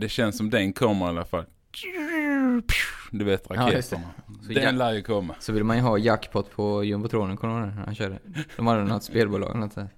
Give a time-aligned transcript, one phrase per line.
[0.00, 1.44] Det känns som den kommer i alla fall.
[3.10, 4.02] Du vet Ja, raketerna.
[4.46, 5.34] Så den ja- lär ju komma.
[5.40, 8.18] Så vill man ju ha jackpot på jumbotronen, kommer du han körde?
[8.56, 9.90] De hade något spelbolag eller något sånt.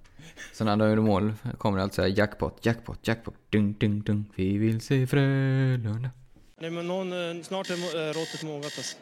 [0.53, 4.25] Så när de gjorde mål kommer det alltid säga jackpot, jackpot, jackpot, dung, dung, dung.
[4.35, 6.09] Vi vill se Frölunda.
[6.61, 8.97] Nej, men någon, eh, snart är eh, råttet mogat alltså.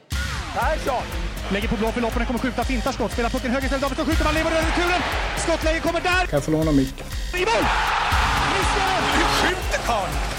[0.56, 1.04] Persson!
[1.52, 4.24] Lägger på blå för loppen, kommer skjuta, fintar skott, spelar pucken höger istället, Davidsson skjuter,
[4.24, 5.02] man lever över returen!
[5.38, 6.26] Skottläge kommer där!
[6.26, 7.08] Kan jag få låna micken?
[7.36, 7.64] I mål!
[8.54, 9.00] Missar!
[9.18, 10.39] Hur skjuter karln?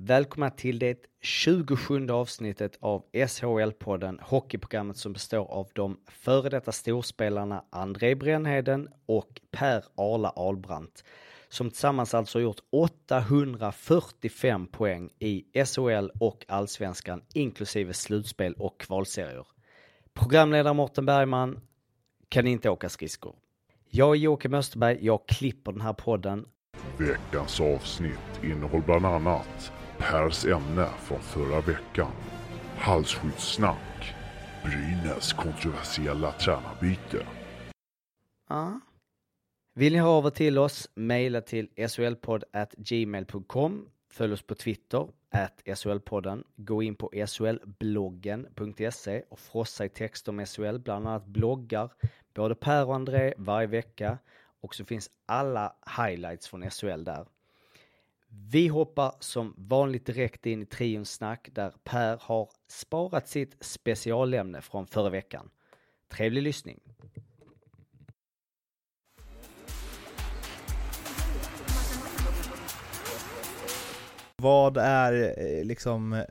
[0.00, 7.64] Välkomna till det 27 avsnittet av SHL-podden, hockeyprogrammet som består av de före detta storspelarna
[7.70, 11.04] André Brännheden och Per Arla Ahlbrandt
[11.48, 19.46] som tillsammans alltså gjort 845 poäng i SHL och allsvenskan inklusive slutspel och kvalserier.
[20.14, 21.60] Programledare Morten Bergman
[22.28, 23.36] kan inte åka skridskor.
[23.88, 26.46] Jag är Joakim Österberg, jag klipper den här podden
[26.98, 32.12] Veckans avsnitt innehåller bland annat Pers ämne från förra veckan,
[32.76, 34.14] Halsskyddssnack.
[34.64, 37.26] Brynäs kontroversiella tränarbyte,
[38.48, 38.80] Ja.
[39.74, 43.88] Vill ni höra av er till oss, mejla till solpodd@gmail.com.
[44.10, 46.44] Följ oss på Twitter, at solpodden.
[46.56, 51.90] Gå in på solbloggen.se och frossa i texter om SHL, bland annat bloggar,
[52.34, 54.18] både Per och André varje vecka.
[54.60, 57.26] Och så finns alla highlights från SHL där.
[58.46, 64.60] Vi hoppar som vanligt direkt in i trions snack där Per har sparat sitt specialämne
[64.60, 65.50] från förra veckan.
[66.08, 66.80] Trevlig lyssning!
[74.36, 76.22] Vad är eh, liksom eh,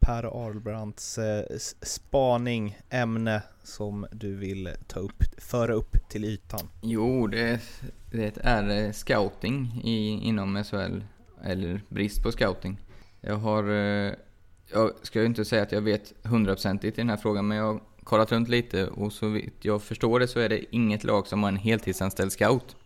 [0.00, 1.44] Per Arlbrandts eh,
[1.82, 6.68] spaning, ämne som du vill ta upp, föra upp till ytan?
[6.82, 7.60] Jo, det,
[8.12, 11.00] det är scouting i, inom SHL,
[11.44, 12.78] eller brist på scouting.
[13.20, 14.12] Jag har, eh,
[14.72, 17.64] jag ska ju inte säga att jag vet hundraprocentigt i den här frågan, men jag
[17.64, 21.26] har kollat runt lite och så vitt jag förstår det så är det inget lag
[21.26, 22.76] som har en heltidsanställd scout.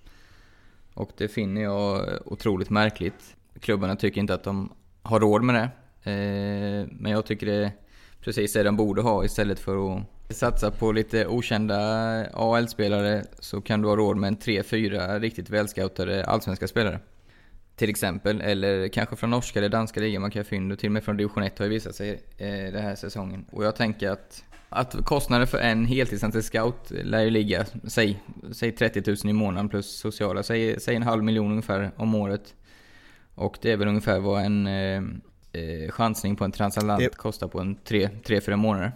[0.95, 3.37] Och det finner jag otroligt märkligt.
[3.61, 5.71] Klubbarna tycker inte att de har råd med det.
[6.11, 7.73] Eh, men jag tycker det är
[8.21, 11.77] precis det de borde ha istället för att satsa på lite okända
[12.33, 17.01] AL-spelare så kan du ha råd med en 3-4 riktigt välscoutade allsvenska spelare.
[17.83, 20.93] Till exempel, eller kanske från norska eller danska ligan man kan fynd och till och
[20.93, 23.45] med från division 1 har ju visat sig eh, den här säsongen.
[23.53, 28.23] Och jag tänker att, att kostnaden för en heltidsanställd scout lär ju ligga, säg,
[28.53, 32.55] säg 30 000 i månaden plus sociala, säg, säg en halv miljon ungefär om året.
[33.35, 35.03] Och det är väl ungefär vad en eh,
[35.53, 38.93] eh, chansning på en transatlant Det- kostar på en 3-4 månader.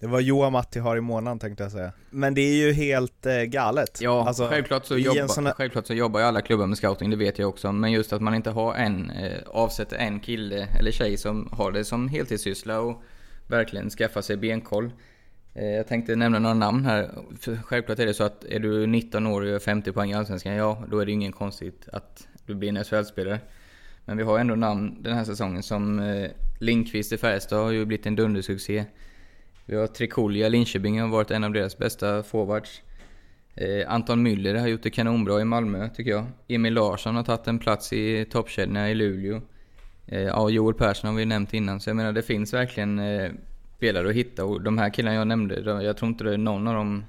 [0.00, 1.92] Det var Johan Matti har i månaden tänkte jag säga.
[2.10, 3.98] Men det är ju helt eh, galet.
[4.00, 7.16] Ja, Alltså, självklart, så jobba, sån självklart så jobbar ju alla klubbar med scouting, det
[7.16, 7.72] vet jag också.
[7.72, 11.72] Men just att man inte har en, eh, avsätter en kille eller tjej som har
[11.72, 13.02] det som heltidssyssla och
[13.46, 14.90] verkligen skaffar sig benkoll.
[15.54, 17.10] Eh, jag tänkte nämna några namn här.
[17.64, 20.54] Självklart är det så att är du 19 år och gör 50 poäng i Allsvenskan,
[20.54, 23.40] ja då är det ju ingen konstigt att du blir en SHL-spelare.
[24.04, 26.30] Men vi har ändå namn den här säsongen som eh,
[26.60, 28.84] Lindqvist i Färjestad har ju blivit en dundersuccé.
[29.70, 32.82] Vi har Trikulja Linköping har varit en av deras bästa forwards.
[33.54, 36.26] Eh, Anton Müller har gjort det kanonbra i Malmö tycker jag.
[36.48, 39.40] Emil Larsson har tagit en plats i toppkedjorna i Luleå.
[40.06, 41.80] Eh, ja, Joel Persson har vi nämnt innan.
[41.80, 43.30] Så jag menar det finns verkligen eh,
[43.76, 46.38] spelare att hitta och de här killarna jag nämnde, de, jag tror inte det är
[46.38, 47.04] någon av dem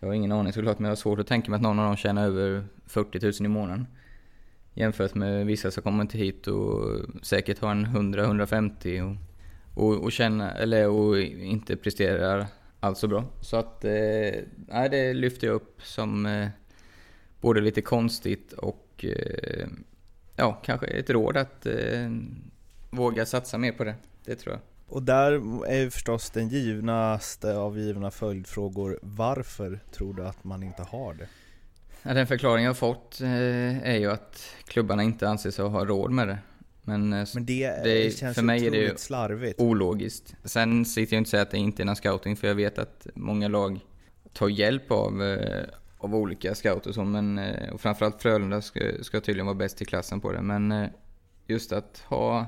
[0.00, 1.86] jag har ingen aning såklart men jag har svårt att tänka mig att någon av
[1.86, 3.86] dem tjänar över 40 000 i månaden.
[4.74, 9.16] Jämfört med vissa som kommer inte hit och säkert har en 100-150
[9.74, 12.46] och, och, känna, eller och inte presterar
[12.80, 13.24] alls så bra.
[13.40, 16.48] Så att, eh, nej, det lyfter jag upp som eh,
[17.40, 19.66] både lite konstigt och eh,
[20.36, 22.10] ja, kanske ett råd att eh,
[22.90, 23.94] våga satsa mer på det.
[24.24, 24.60] Det tror jag.
[24.86, 25.32] Och där
[25.66, 28.98] är ju förstås den givnaste av givna följdfrågor.
[29.02, 31.28] Varför tror du att man inte har det?
[32.02, 35.84] Ja, den förklaring jag har fått eh, är ju att klubbarna inte anser sig ha
[35.84, 36.38] råd med det.
[36.84, 39.60] Men, eh, Men det, är- känns för mig är det slarvigt.
[39.60, 40.34] ologiskt.
[40.44, 42.78] Sen sitter jag inte och säger att det inte är någon scouting, för jag vet
[42.78, 43.80] att många lag
[44.32, 45.64] tar hjälp av, eh,
[45.98, 49.82] av olika scouter och så, men eh, och framförallt Frölunda ska, ska tydligen vara bäst
[49.82, 50.42] i klassen på det.
[50.42, 50.88] Men
[51.46, 52.46] just att ha,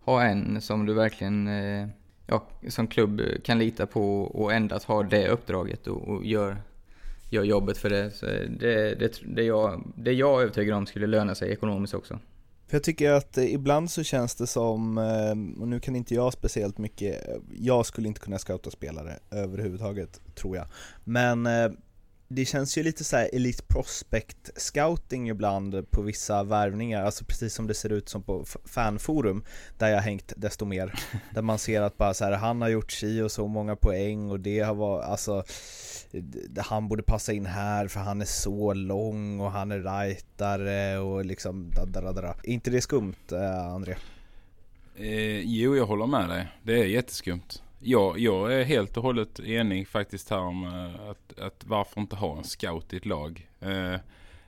[0.00, 1.48] ha en som du verkligen
[2.26, 6.56] ja, som klubb kan lita på och endast ha det uppdraget och, och gör,
[7.30, 8.10] gör jobbet för det.
[8.10, 12.18] Så det, det, det, jag, det jag är övertygad om skulle löna sig ekonomiskt också.
[12.68, 16.14] För jag tycker att eh, ibland så känns det som, eh, och nu kan inte
[16.14, 20.66] jag speciellt mycket, eh, jag skulle inte kunna scouta spelare överhuvudtaget tror jag.
[21.04, 21.48] Men
[22.28, 27.54] det känns ju lite så här elite prospect scouting ibland på vissa värvningar, alltså precis
[27.54, 29.44] som det ser ut som på fanforum
[29.78, 30.94] där jag hängt desto mer.
[31.34, 34.30] Där man ser att bara så här, han har gjort si och så många poäng
[34.30, 35.44] och det har varit, alltså
[36.58, 41.24] han borde passa in här för han är så lång och han är rightare och
[41.24, 42.34] liksom dadadadada.
[42.44, 43.96] Är inte det skumt, eh, André?
[44.96, 46.48] Eh, jo, jag håller med dig.
[46.62, 47.62] Det är jätteskumt.
[47.80, 52.16] Ja, jag är helt och hållet enig faktiskt här om eh, att, att varför inte
[52.16, 53.48] ha en scout i ett lag.
[53.60, 53.96] Eh,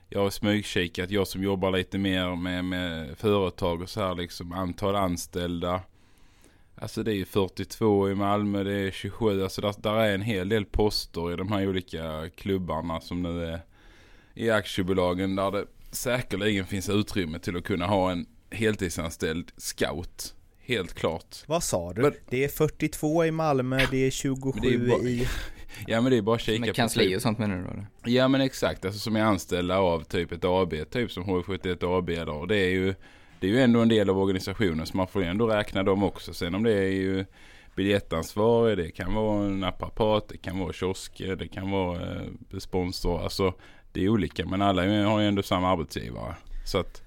[0.09, 4.51] jag har smygkikat, jag som jobbar lite mer med, med företag och så här liksom
[4.51, 5.81] antal anställda.
[6.75, 10.49] Alltså det är 42 i Malmö, det är 27, alltså där, där är en hel
[10.49, 13.61] del poster i de här olika klubbarna som nu är
[14.33, 20.93] i aktiebolagen där det säkerligen finns utrymme till att kunna ha en heltidsanställd scout helt
[20.93, 21.35] klart.
[21.45, 22.01] Vad sa du?
[22.01, 25.27] Men, det är 42 i Malmö, det är 27 det är bara, i...
[25.87, 28.11] Ja men det är bara att kika Med kansli typ- och sånt menar du då?
[28.11, 32.25] Ja men exakt, alltså som är anställda av typ ett AB, typ som H71 AB
[32.25, 32.45] då.
[32.45, 32.93] Det är ju,
[33.39, 36.03] det är ju ändå en del av organisationen så man får ju ändå räkna dem
[36.03, 36.33] också.
[36.33, 37.25] Sen om det är ju
[37.75, 43.23] biljettansvarig, det kan vara en apparat, det kan vara kiosker, det kan vara eh, sponsor.
[43.23, 43.53] Alltså
[43.91, 46.35] det är olika men alla har ju ändå samma arbetsgivare.
[46.65, 47.03] Så att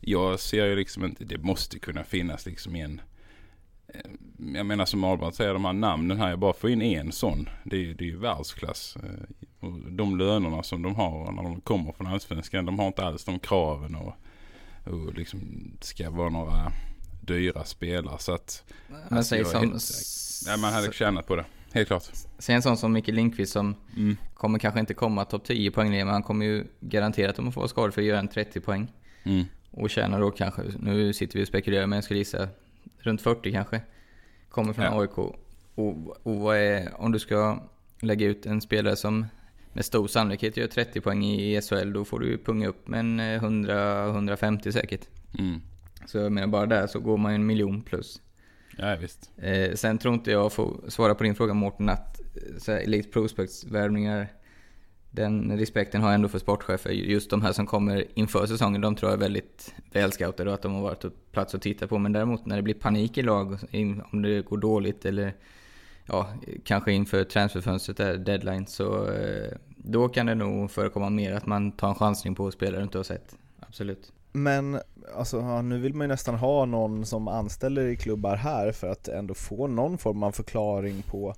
[0.00, 3.00] jag ser ju liksom inte, det måste kunna finnas liksom en
[3.88, 4.10] eh,
[4.54, 7.48] jag menar som Albert säger, de här namnen här, jag bara får in en sån.
[7.64, 8.96] Det är, det är ju världsklass.
[8.96, 13.24] Eh, de lönerna som de har när de kommer från Allsvenskan, de har inte alls
[13.24, 14.14] de kraven och,
[14.84, 15.40] och liksom
[15.80, 16.72] ska vara några
[17.20, 18.18] dyra spelare.
[18.18, 18.64] Så att...
[18.88, 20.50] Men alltså, säg som...
[20.52, 21.44] ja, man hade tjänat på det.
[21.72, 22.02] Helt klart.
[22.38, 24.16] Säg en sån som Micke Lindqvist som mm.
[24.34, 27.68] kommer kanske inte komma topp 10 poäng men han kommer ju garanterat om att få
[27.68, 28.92] skador för att göra en 30 poäng.
[29.22, 29.44] Mm.
[29.70, 32.48] Och tjänar då kanske, nu sitter vi och spekulerar men jag skulle gissa
[32.98, 33.80] runt 40 kanske.
[34.48, 35.00] Kommer från ja.
[35.00, 35.18] AIK.
[35.18, 35.36] Och,
[36.22, 37.62] och vad är, om du ska
[38.00, 39.26] lägga ut en spelare som
[39.72, 43.20] med stor sannolikhet gör 30 poäng i SHL, då får du punga upp med en
[43.20, 45.08] 100-150 eh, säkert.
[45.38, 45.60] Mm.
[46.06, 48.22] Så jag menar bara där så går man ju en miljon plus.
[48.76, 49.30] Ja, visst.
[49.36, 52.20] Eh, sen tror inte jag, får svara på din fråga Mårten, att
[52.68, 54.28] eh, Elite Prospects värvningar
[55.10, 56.90] den respekten har jag ändå för sportchefer.
[56.90, 60.62] Just de här som kommer inför säsongen, de tror jag är väldigt välscoutade och att
[60.62, 61.98] de har varit på plats att titta på.
[61.98, 63.58] Men däremot när det blir panik i lag,
[64.12, 65.34] om det går dåligt eller
[66.06, 66.28] ja,
[66.64, 71.72] kanske inför transferfönstret där, deadline, så eh, då kan det nog förekomma mer att man
[71.72, 73.36] tar en chansning på spelare du inte har sett.
[73.60, 74.12] Absolut.
[74.32, 74.80] Men
[75.16, 79.08] alltså, nu vill man ju nästan ha någon som anställer i klubbar här för att
[79.08, 81.34] ändå få någon form av förklaring på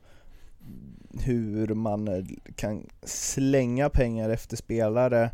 [1.21, 2.25] hur man eh,
[2.57, 5.31] kan slänga pengar efter spelare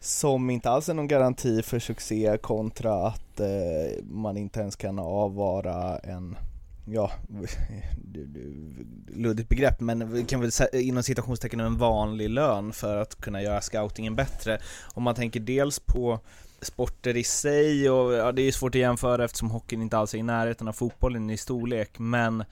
[0.00, 4.98] som inte alls är någon garanti för succé kontra att eh, man inte ens kan
[4.98, 6.36] avvara en
[6.84, 7.10] ja,
[9.14, 13.60] luddigt begrepp, men vi kan väl inom citationstecken en vanlig lön för att kunna göra
[13.60, 14.60] scoutingen bättre.
[14.94, 16.20] Om man tänker dels på
[16.60, 20.18] sporter i sig och ja, det är svårt att jämföra eftersom hockeyn inte alls är
[20.18, 22.44] i närheten av fotbollen i storlek, men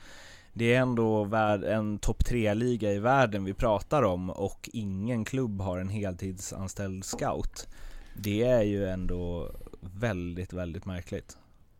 [0.56, 1.24] det är ändå
[1.66, 7.68] en topp 3-liga i världen vi pratar om och ingen klubb har en heltidsanställd scout.
[8.16, 11.38] Det är ju ändå väldigt, väldigt märkligt.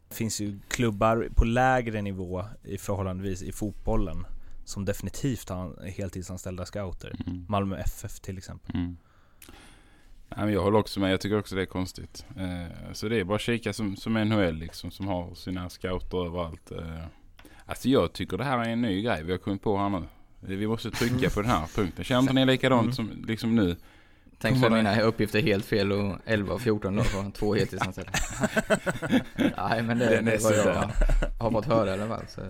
[0.09, 4.27] Det finns ju klubbar på lägre nivå i förhållandevis i fotbollen
[4.65, 7.13] som definitivt har heltidsanställda scouter.
[7.27, 7.47] Mm.
[7.49, 8.75] Malmö FF till exempel.
[8.75, 10.53] Mm.
[10.53, 12.27] jag håller också med, jag tycker också det är konstigt.
[12.37, 16.27] Eh, så det är bara att kika som, som NHL liksom, som har sina scouter
[16.27, 16.71] överallt.
[16.71, 17.05] Eh,
[17.67, 20.07] Alltså jag tycker det här är en ny grej vi har kommit på här nu.
[20.41, 22.05] Vi måste trycka på den här punkten.
[22.05, 22.93] Känner inte ni likadant mm.
[22.93, 23.77] som liksom nu?
[24.39, 28.13] Tänk så mina uppgifter är helt fel och 11 och 14 då på två heltidsanställda.
[29.57, 30.91] Nej men det, det är vad jag
[31.39, 32.25] har fått höra i alla fall.
[32.29, 32.41] Så.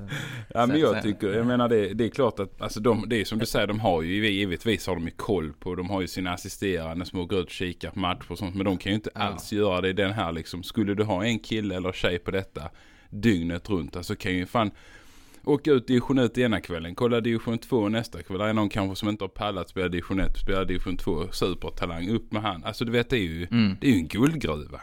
[0.54, 3.24] Ja men jag tycker, jag menar det, det är klart att, alltså de, det är
[3.24, 6.06] som du säger, de har ju givetvis har de ju koll på, de har ju
[6.06, 8.54] sina assisterande som åker ut och kikar på matcher och sånt.
[8.54, 9.20] Men de kan ju inte ja.
[9.20, 10.62] alls göra det i den här liksom.
[10.62, 12.70] Skulle du ha en kille eller tjej på detta
[13.10, 14.70] dygnet runt, alltså kan ju fan
[15.46, 18.38] åka ut division 1 ena kvällen, kolla division 2 nästa kväll.
[18.38, 22.08] Det är någon kanske som inte har pallat spela division 1, spela division 2, supertalang,
[22.08, 22.64] upp med han.
[22.64, 23.76] Alltså du vet det är ju, mm.
[23.80, 24.80] det är ju en guldgruva.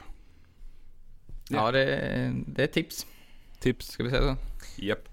[1.50, 3.05] Ja, ja det, det är tips.
[3.60, 3.88] Tips.
[3.88, 4.36] Ska vi säga så?
[4.82, 5.10] Japp.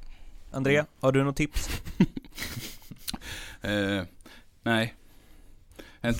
[0.51, 1.83] André, har du något tips?
[3.65, 4.03] uh,
[4.63, 4.95] nej.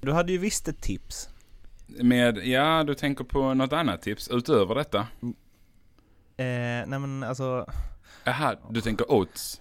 [0.00, 1.28] du hade ju visst ett tips.
[1.86, 4.98] Med, ja du tänker på något annat tips utöver detta?
[6.36, 7.66] Eh, nej men alltså...
[8.24, 9.60] Jaha, du tänker odds?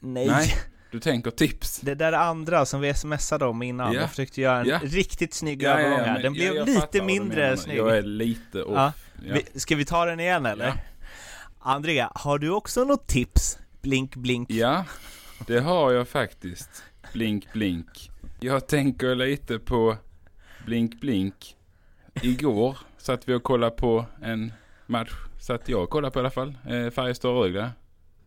[0.00, 0.26] Nej.
[0.26, 0.54] nej.
[0.90, 1.80] Du tänker tips?
[1.80, 4.00] Det där andra som vi smsade om innan, Ja.
[4.00, 4.80] jag försökte göra en Ja.
[4.82, 6.22] riktigt snygg ja, övergång här.
[6.22, 7.78] Den blev lite mindre snygg.
[7.78, 8.74] Jag är lite off.
[8.76, 8.92] Ja.
[9.22, 9.36] Ja.
[9.54, 10.66] Vi, ska vi ta den igen eller?
[10.66, 10.74] Ja.
[11.58, 13.58] Andrea, har du också något tips?
[13.82, 14.50] Blink, blink.
[14.50, 14.84] Ja,
[15.46, 16.82] det har jag faktiskt.
[17.12, 18.10] Blink, blink.
[18.40, 19.96] Jag tänker lite på
[20.66, 21.56] Blink, blink.
[22.22, 24.52] Igår satt vi och kollade på en
[24.86, 27.70] match, satt jag och kollade på i alla fall, eh, Färjestad-Rögle.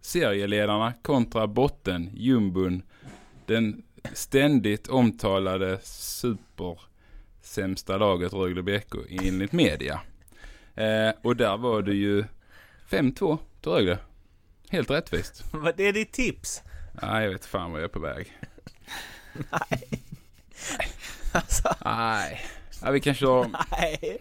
[0.02, 2.82] Serieledarna kontra botten, jumbon.
[3.46, 10.02] Den ständigt omtalade supersämsta laget Rögle BK enligt media.
[10.76, 12.26] Eh, och där var det ju
[12.90, 13.98] 5-2 till Rögle.
[14.70, 15.44] Helt rättvist.
[15.54, 16.62] Vad är ditt tips?
[17.02, 18.38] Nej, jag vet fan var jag är på väg.
[19.34, 20.02] Nej.
[21.32, 22.42] Alltså, Nej.
[22.82, 23.56] Ja, vi kan köra om.
[23.72, 24.20] nej.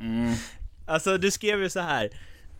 [0.00, 0.34] Mm.
[0.90, 2.10] Alltså du skrev ju så här.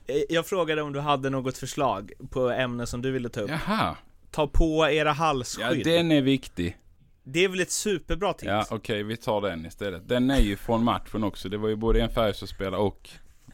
[0.06, 3.50] Eh, Jag frågade om du hade något förslag på ämne som du ville ta upp.
[3.50, 3.96] Jaha.
[4.30, 5.84] Ta på era Ja, halsskydd.
[5.84, 6.76] den är viktig.
[7.24, 8.44] Det är väl ett superbra tips?
[8.48, 10.08] Ja, okej, vi tar den istället.
[10.08, 11.48] Den är ju från matchen också.
[11.48, 13.08] Det var ju både en Färjestadspelare och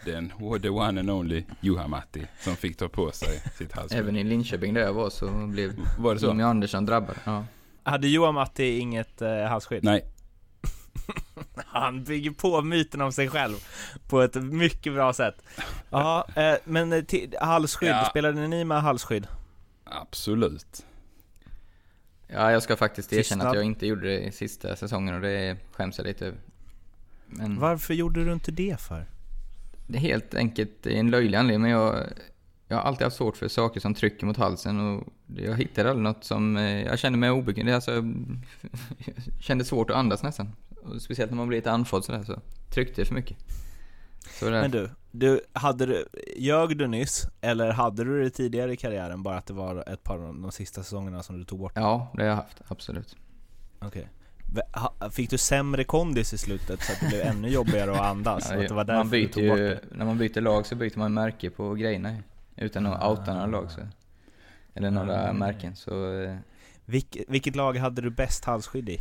[0.04, 3.98] den, the one and only Juha Matti som fick ta på sig sitt halsskydd.
[4.00, 6.26] Även i Linköping där jag var så blev Var det så?
[6.26, 7.16] Jimmy Andersson drabbad.
[7.24, 7.44] Ja.
[7.82, 9.84] Hade Johan Matti inget eh, halsskydd?
[9.84, 10.04] Nej.
[11.66, 13.54] Han bygger på myten om sig själv
[14.08, 15.42] på ett mycket bra sätt.
[15.90, 18.06] Ja, eh, men eh, till, halsskydd, Ja.
[18.10, 19.26] spelade ni med halsskydd?
[19.84, 20.84] Absolut.
[22.28, 25.20] ja, jag ska faktiskt erkänna Sista- att jag inte gjorde det i sista säsongen och
[25.20, 26.38] det skäms jag lite över.
[27.26, 29.06] Men Varför gjorde du inte det för?
[29.86, 32.04] det är helt enkelt en löjlig anledning men jag,
[32.68, 35.04] jag har alltid haft svårt för saker som trycker mot halsen och
[35.36, 37.66] jag hittade aldrig något som, eh, jag kände mig obekväm.
[37.66, 37.92] Det är Alltså,
[38.98, 40.52] jag kände svårt att andas nästan.
[40.94, 42.40] Och speciellt när man blir lite andfådd sådär så
[42.70, 43.36] tryckte det för mycket.
[44.40, 47.26] Så Men du, du, hade du, ljög du nyss?
[47.40, 50.52] Eller hade du det tidigare i karriären, bara att det var ett par av de
[50.52, 51.72] sista säsongerna som du tog bort?
[51.74, 53.16] Ja, det har jag haft, absolut.
[53.80, 54.08] Okej.
[54.72, 58.48] Ha- Fick du sämre kondis i slutet så att det blev ännu jobbigare att andas?
[58.50, 61.50] Ja, att det var man byter ju, när man byter lag så byter man märke
[61.50, 62.16] på grejerna.
[62.56, 63.80] Utan att outa några lag så.
[64.74, 65.32] Eller några Ah.
[65.32, 66.36] märken så, eh,
[66.84, 68.98] Vilk, vilket lag hade du bäst halsskydd i?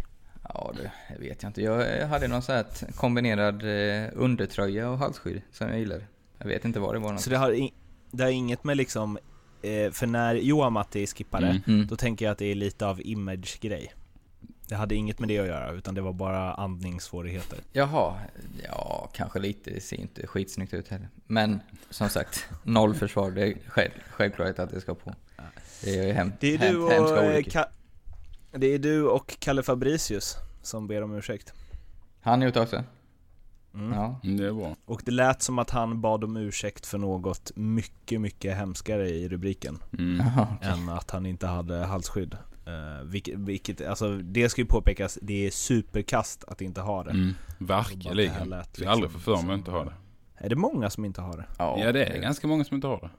[0.50, 1.62] Ja det, det vet jag inte.
[1.62, 6.04] Jag hade någon sån här kombinerad eh, undertröja och halsskydd som jag gillade.
[6.38, 7.22] Jag vet inte vad det var något.
[7.22, 7.74] Så det har, i,
[8.12, 9.18] det har inget med liksom,
[9.62, 11.62] eh, för när Johan Matti skippade, Mm.
[11.68, 11.88] Mm.
[11.88, 13.94] då tänker jag att det är lite av image-grej.
[14.68, 17.60] Det hade inget med det att göra, utan det var bara andningssvårigheter.
[17.74, 18.14] Jaha,
[18.64, 21.10] ja kanske lite, det ser inte skitsnyggt ut heller.
[21.28, 21.60] Men
[21.90, 25.16] som sagt, noll försvar, det är själv, självklart att det ska på.
[25.84, 27.64] Det är hem, Det är hem, du och, hemska eh, olyckor.
[28.58, 31.54] Det är du och Kalle Fabricius som ber om ursäkt.
[32.22, 32.84] Han gjort också?
[33.74, 33.94] Mm.
[33.94, 34.20] Ja.
[34.24, 34.76] Mm, Det är bra.
[34.86, 39.30] Och det lät som att han bad om ursäkt för något mycket, mycket hemskare i
[39.30, 39.80] rubriken.
[39.98, 40.26] Mm.
[40.62, 42.38] Än att han inte hade halsskydd.
[42.68, 47.12] Uh, vilket, vilket, alltså det ska ju påpekas, det är superkast att inte ha det.
[47.12, 47.30] Mm.
[47.30, 48.50] Att det Verkligen.
[48.50, 49.94] lät Jag aldrig liksom få för mig att inte ha det.
[50.38, 51.46] Är det många som inte har det?
[51.58, 53.10] Ja, det är ganska många som inte har det.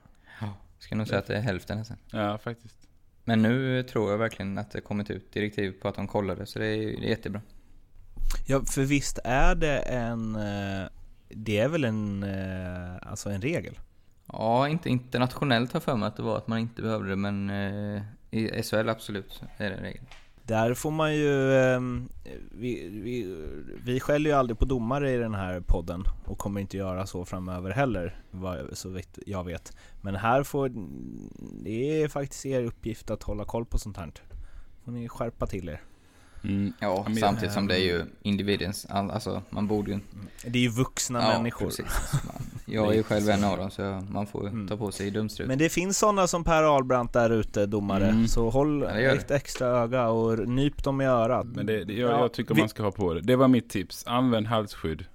[0.41, 1.97] Ja, ska nog säga att det är hälften nästan.
[2.11, 2.87] Ja, faktiskt.
[3.27, 6.45] Men nu tror jag verkligen att det kommit ut direktiv på att de kollar det,
[6.45, 7.41] så det är, det är jättebra.
[8.45, 10.35] Ja, för visst är det en...
[10.35, 10.87] eh,
[11.29, 13.79] det är väl en, eh, alltså en regel?
[14.25, 17.15] Ja, inte internationellt har jag för mig att det var att man inte behövde det,
[17.15, 20.03] men eh, i SHL absolut är det en regel.
[20.47, 21.53] Där får man ju...
[21.53, 22.09] Ehm,
[22.51, 23.35] vi, vi,
[23.83, 27.25] vi skäller ju aldrig på domare i den här podden och kommer inte göra så
[27.25, 28.15] framöver heller,
[28.73, 29.77] så vitt jag vet.
[30.01, 30.71] Men här får...
[31.63, 34.11] Det är faktiskt er uppgift att hålla koll på sånt här.
[34.85, 35.81] får ni skärpa till er.
[36.47, 36.73] Mm.
[36.79, 39.99] Ja, men- samtidigt som det är ju individens, all- alltså man borde ju...
[40.45, 41.65] Det är ju vuxna ja, människor.
[41.65, 41.85] Precis.
[42.65, 45.47] Jag är ju själv en av dem, så man får ju ta på sig dumstrut.
[45.47, 48.07] Men det finns sådana som Per Ahlbrandt där ute, domare.
[48.07, 48.27] Mm.
[48.27, 51.45] Så håll Ja, ett extra öga och nyp dem i örat.
[51.45, 53.21] Men det, det, jag, Ja, jag tycker man ska ha på det.
[53.21, 54.03] Det var mitt tips.
[54.07, 55.05] Använd halsskydd.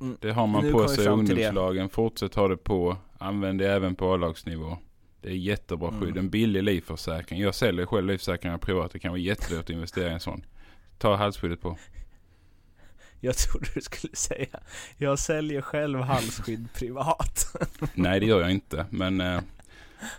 [0.00, 0.16] Mm.
[0.20, 1.88] Det har man Nu på sig i ungdomslagen.
[1.88, 2.96] Fortsätt ha det på.
[3.18, 4.78] Använd det även på A-lagsnivå.
[5.22, 6.00] Det är jättebra Mm.
[6.00, 6.16] skydd.
[6.16, 7.40] En billig livförsäkring.
[7.40, 8.92] Jag säljer själv livförsäkringar privat.
[8.92, 10.44] Det kan vara jättedyrt att investera i en sån.
[10.98, 11.78] Ta halsskyddet på.
[13.20, 14.60] Jag trodde du skulle säga,
[14.96, 17.56] jag säljer själv halsskydd privat.
[17.94, 18.86] Nej det gör jag inte.
[18.90, 19.40] Men eh,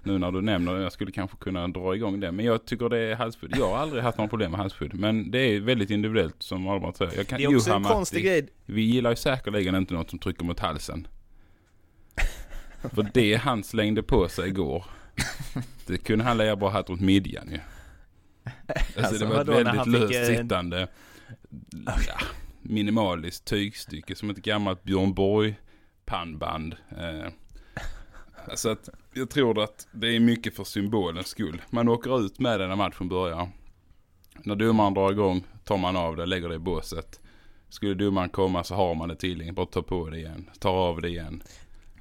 [0.04, 0.82] nu när du nämner det.
[0.82, 2.32] Jag skulle kanske kunna dra igång det.
[2.32, 3.54] Men jag tycker det är halsskydd.
[3.58, 4.94] Jag har aldrig haft några problem med halsskydd.
[4.94, 7.18] Men det är väldigt individuellt som Albert säger.
[7.18, 8.48] Jag kan, Det är också en konstig grej.
[8.66, 11.08] Vi gillar ju säkerligen inte något som trycker mot halsen.
[12.90, 14.86] För det han slängde på sig igår.
[15.86, 17.60] Det kunde han lika bra haft runt midjan ju.
[18.68, 20.88] Alltså, Alltså, det var ett väldigt fick, löst eh, sittande.
[21.86, 22.18] Ja,
[22.62, 24.16] minimaliskt tygstycke.
[24.16, 25.56] Som ett gammalt Björn Borg
[26.06, 26.76] pannband.
[26.98, 27.32] Eh,
[28.48, 31.62] Alltså att jag tror att det är mycket för symbolens skull.
[31.70, 33.50] Man åker ut med den när matchen börjar.
[34.44, 37.20] När domaren drar igång tar man av det, lägger det i båset.
[37.70, 39.56] Skulle domaren komma så har man det tillgängligt.
[39.56, 41.44] Bara ta på det igen, tar av det igen.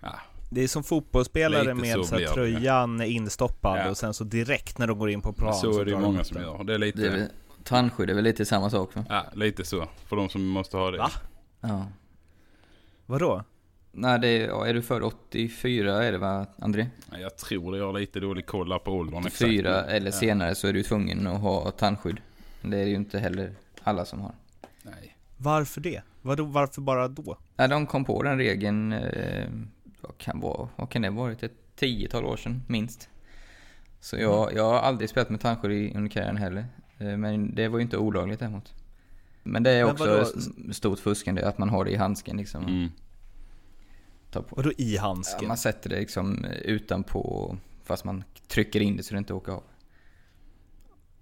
[0.01, 0.21] Ja,
[0.55, 2.35] Det är som fotbollsspelare Lite med så så här, blir det.
[2.35, 3.91] tröjan instoppad Ja.
[3.91, 6.21] och sen så direkt när de går in på plan så är det de många
[6.21, 6.65] upp som gör.
[6.65, 7.27] Det är lite, Det är väl,
[7.65, 9.05] tandskydd är väl lite samma sak va?
[9.09, 9.89] ja, lite så.
[10.07, 10.99] För de som måste ha det.
[10.99, 11.11] Va?
[11.61, 11.87] Ja.
[13.07, 13.45] Vadå?
[13.93, 16.87] Nej, det är, ja, är du född 84 är det va, André?
[17.13, 17.79] Ja, Jag tror det.
[17.79, 19.89] Jag har lite dålig koll på åldern 84 exakt.
[19.93, 20.13] eller Ja.
[20.13, 22.21] senare så är du tvungen att ha tandskydd.
[22.63, 24.33] Det är ju inte heller alla som har.
[24.83, 25.17] Nej.
[25.37, 26.03] Varför det?
[26.23, 27.37] Vadå, varför bara då?
[27.57, 29.47] Nej, de kom på den regeln, eh,
[30.03, 33.09] vad, kan vara, vad kan det ha varit, ett tiotal år sedan minst.
[34.01, 36.67] Så jag, jag har aldrig spelat med tandskydd i- under karriären heller.
[36.99, 38.75] Eh, men det var ju inte olagligt däremot.
[39.43, 40.73] Men det är Men också vadå?
[40.73, 42.65] stort fuskande att man har det i handsken liksom.
[42.67, 42.89] Mm.
[44.49, 45.49] Vadå i Ja, handsken?
[45.49, 49.63] man sätter det liksom utanpå fast man trycker in det så det inte åker av.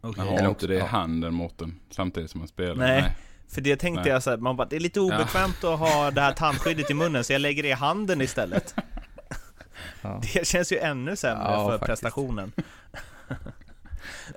[0.01, 0.17] Okej.
[0.25, 0.87] Man har Eller inte det i ja.
[0.87, 1.75] handen Mårten.
[1.91, 2.75] Samtidigt som man spelar.
[2.75, 3.17] Nej.
[3.51, 4.13] För det tänkte Nej.
[4.13, 6.95] jag så här, man bara, det är lite obekvämt att ha det här tandskyddet i
[6.95, 8.75] munnen så jag lägger det i handen istället.
[10.03, 10.21] Ja.
[10.35, 11.87] Det känns ju ännu sämre Ja, för faktiskt.
[11.87, 12.53] prestationen.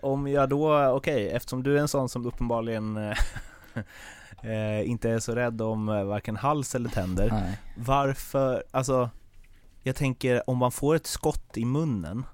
[0.02, 3.18] Om jag då, okej, eftersom du är en sån som uppenbarligen eh,
[4.52, 7.30] eh, inte är så rädd om eh, varken hals eller tänder.
[7.32, 7.60] Nej.
[7.78, 9.10] Varför, alltså,
[9.84, 12.26] jag tänker om man får ett skott i munnen,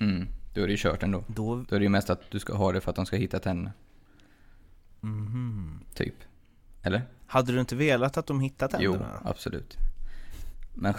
[0.00, 1.24] Mm, då är det ju kört ändå.
[1.26, 1.64] då...
[1.68, 3.38] Då är det ju mest att du ska ha det för att de ska hitta
[3.38, 3.72] tänderna,
[5.00, 5.80] Mhm.
[5.94, 6.14] typ.
[6.82, 7.02] Eller?
[7.26, 9.20] Hade du inte velat att de hittade Jo, tänderna?
[9.24, 9.30] då?
[9.30, 9.76] absolut.
[10.74, 10.94] Men,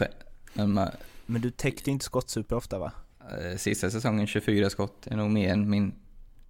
[0.54, 2.92] men ma- Men du täckte inte skott superofta va?
[3.32, 5.94] eh, sista säsongen 24 skott är nog mer än min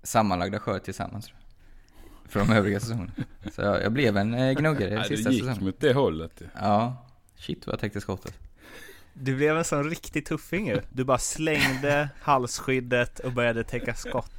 [0.03, 1.31] sammanlagda skörd tillsammans.
[2.25, 3.11] För de övriga säsongerna.
[3.53, 5.65] Så jag, jag blev en eh, gnuggare sista det gick säsongen.
[5.65, 6.41] mot det hållet.
[6.61, 8.33] Ja, shit vad jag täckte skottet.
[9.21, 10.81] Du blev en sån riktig tuffing ju.
[10.89, 14.31] Du bara slängde halsskyddet och började täcka skott.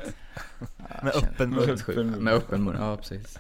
[1.03, 2.11] Med öppen mun.
[2.25, 3.39] Med öppen mun, ja precis.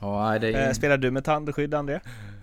[0.00, 0.66] Ja, det är...
[0.68, 2.00] Eh, spelar du med tandskydd André?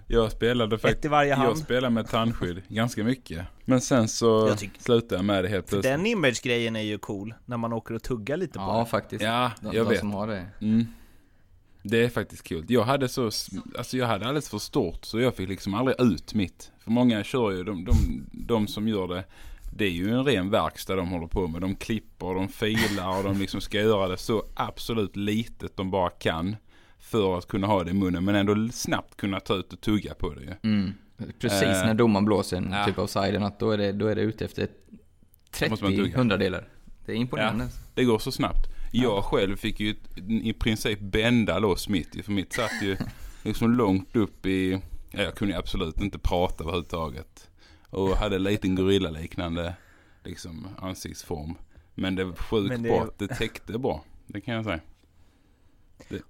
[0.07, 1.03] Jag spelade faktiskt...
[1.13, 3.45] Jag spelade med tandskydd ganska mycket.
[3.65, 5.93] Men sen så Jag tycker- slutade jag med det helt plötsligt.
[5.93, 8.85] den image-grejen är ju cool, när man åker och tuggar lite på Ja, det.
[8.85, 9.23] faktiskt.
[9.23, 9.99] Ja, de, jag de vet.
[9.99, 10.45] som har det.
[10.61, 10.85] Mm.
[11.87, 12.65] Det är faktiskt kul.
[12.67, 13.25] Jag hade så,
[13.77, 16.71] alltså jag hade alldeles för stort så jag fick liksom aldrig ut mitt.
[16.83, 17.93] För många kör ju, de, de,
[18.31, 19.23] de som gör det,
[19.73, 21.61] det är ju en ren verkstad de håller på med.
[21.61, 26.09] De klipper, de filar och de liksom ska göra det så absolut litet de bara
[26.09, 26.55] kan.
[26.99, 30.13] För att kunna ha det i munnen men ändå snabbt kunna ta ut och tugga
[30.13, 30.53] på det ju.
[30.63, 30.93] Mm.
[31.39, 32.85] Precis Eh, när domaren blåser en ja.
[32.85, 34.67] typ av siden, att då är det, då är det ute efter
[35.69, 36.17] måste man 30 tugga.
[36.17, 36.67] hundradelar.
[37.05, 37.67] Det är imponerande.
[37.93, 38.74] Det går så snabbt.
[39.01, 39.95] Jag själv fick ju
[40.43, 42.97] i princip bända loss mitt för mitt satt ju
[43.43, 44.71] liksom långt upp i,
[45.11, 47.49] ja, jag kunde absolut inte prata överhuvudtaget.
[47.89, 49.75] Och hade en liten gorillaliknande
[50.23, 51.55] liksom ansiktsform.
[51.95, 54.03] Men det var sjukt Men det- bra, det täckte bra.
[54.27, 54.79] Det kan jag säga.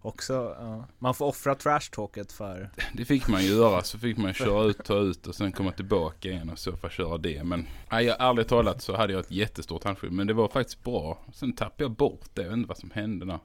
[0.01, 0.85] Också, ja.
[0.99, 2.69] Man får offra trash-talket för...
[2.93, 6.29] Det fick man göra, så fick man köra ut, ta ut och sen komma tillbaka
[6.29, 7.43] igen och så för köra det.
[7.43, 10.83] Men nej, jag, ärligt talat så hade jag ett jättestort handskydd, men det var faktiskt
[10.83, 11.19] bra.
[11.33, 13.39] Sen tappade jag bort det, jag vet inte vad som hände där.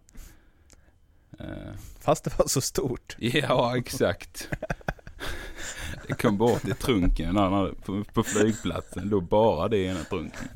[1.38, 3.16] Eh, Fast det var så stort.
[3.20, 4.48] Ja, exakt.
[6.08, 7.34] Det kom bort i trunken
[7.84, 9.08] på, på flygplatsen.
[9.08, 10.48] Låg bara det ena trunken.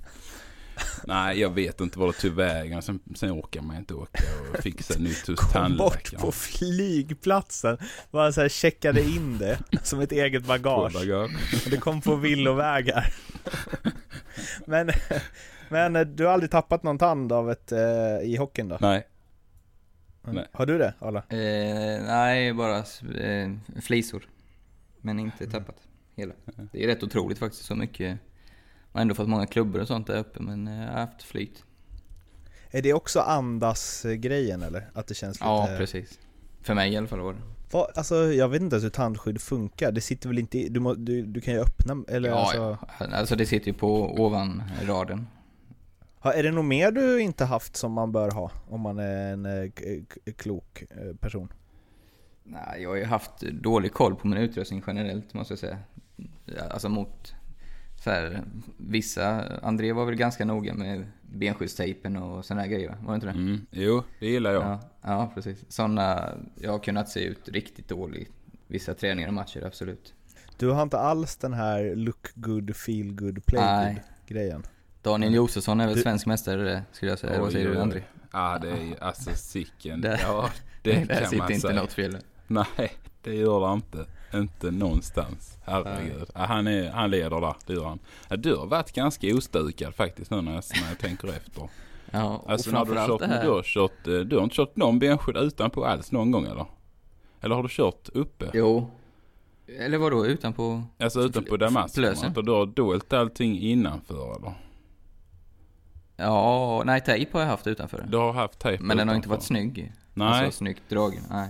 [1.07, 2.83] Nej, jag vet inte vad det tog vägen.
[2.83, 6.21] Sen, sen orkar man inte åka och fixa nytt hos Kom bort tandläkaren.
[6.23, 7.79] på flygplatsen.
[8.11, 10.93] Bara så här checkade in det som ett eget bagage.
[10.93, 11.31] Bagage.
[11.71, 13.15] Det kom på villovägar.
[14.67, 14.91] Men,
[15.69, 18.79] men du har aldrig tappat någon tand av ett, eh, i hockeyn då?
[18.81, 19.07] Nej.
[20.27, 20.47] Nej.
[20.53, 21.19] Har du det, Arla?
[21.19, 22.79] Eh, nej, bara
[23.21, 23.51] eh,
[23.83, 24.29] flisor.
[25.01, 25.77] Men inte tappat
[26.17, 26.35] hela.
[26.73, 28.19] Det är rätt otroligt faktiskt, så mycket.
[28.95, 31.65] Har ändå fått många klubbor och sånt där uppe, men eh, jag har haft flyt.
[32.71, 34.91] Är det också andas-grejen eller?
[34.95, 35.45] Att det känns lite...
[35.45, 36.19] Ja, precis.
[36.63, 37.39] För mig i alla fall var det.
[37.71, 39.93] Vad, alltså jag vet inte ens hur tandskydd funkar.
[39.93, 40.69] Det sitter väl inte i...
[40.69, 42.79] Du, må, du, du kan ju öppna, eller Ja, alltså...
[42.99, 43.07] ja.
[43.17, 45.27] Alltså det sitter ju på ovan raden.
[46.19, 48.51] Ha, är det något mer du inte haft som man bör ha?
[48.69, 49.71] Om man är en eh,
[50.37, 51.53] klok eh, person?
[52.45, 55.79] Nej, jag har ju haft dålig koll på min utrustning generellt måste jag säga.
[56.45, 57.35] Ja, Alltså mot
[58.05, 58.43] så här,
[58.77, 62.97] vissa, André var väl ganska noga med benskyddstejpen och sådana här grejer va?
[63.03, 63.33] Var det inte det?
[63.33, 63.67] Mm.
[63.71, 64.63] Jo, det gillar jag.
[64.63, 65.65] Ja, ja, precis.
[65.69, 68.31] Sådana, jag har kunnat se ut riktigt dåligt
[68.67, 70.15] vissa träningar och matcher, absolut.
[70.59, 73.95] Du har inte alls den här look good, feel good, play Nej.
[73.95, 74.03] good
[74.37, 74.63] grejen?
[75.03, 77.81] Daniel Josefsson är väl Du- svensk mästare skulle jag säga, eller vad säger du.
[77.81, 78.03] André?
[78.33, 80.01] Ja, det är ju alltså sicken.
[80.01, 80.51] Där- Ja,
[80.83, 81.81] det Där kan sitter man inte säga.
[81.81, 82.17] något fel.
[82.47, 84.07] Nej, det gör det inte.
[84.35, 85.59] Inte någonstans.
[85.65, 86.31] Herregud.
[86.35, 87.99] Ja, han, är, han leder där, det gör han.
[88.29, 91.69] Ja, du har varit ganska ostukad faktiskt nu när jag, när jag tänker efter.
[92.11, 93.43] Ja, och Alltså när du, har kört, här.
[93.45, 96.67] du, har kört, eh, du har inte kört någon benskydd utanpå alls någon gång eller?
[97.41, 98.51] Eller har du kört uppe?
[98.55, 98.91] Jo.
[99.79, 100.83] Eller vadå, utanpå?
[100.99, 102.15] Alltså utanpå damasken?
[102.37, 104.53] Och du har dolt allting innanför eller?
[106.17, 108.07] Ja, nej tejp har jag haft utanför.
[108.09, 109.37] Du har haft tejp Men den har inte utanför.
[109.37, 109.93] varit snygg.
[110.15, 110.29] Nej.
[110.45, 111.49] Alltså snyggt dragen, nej.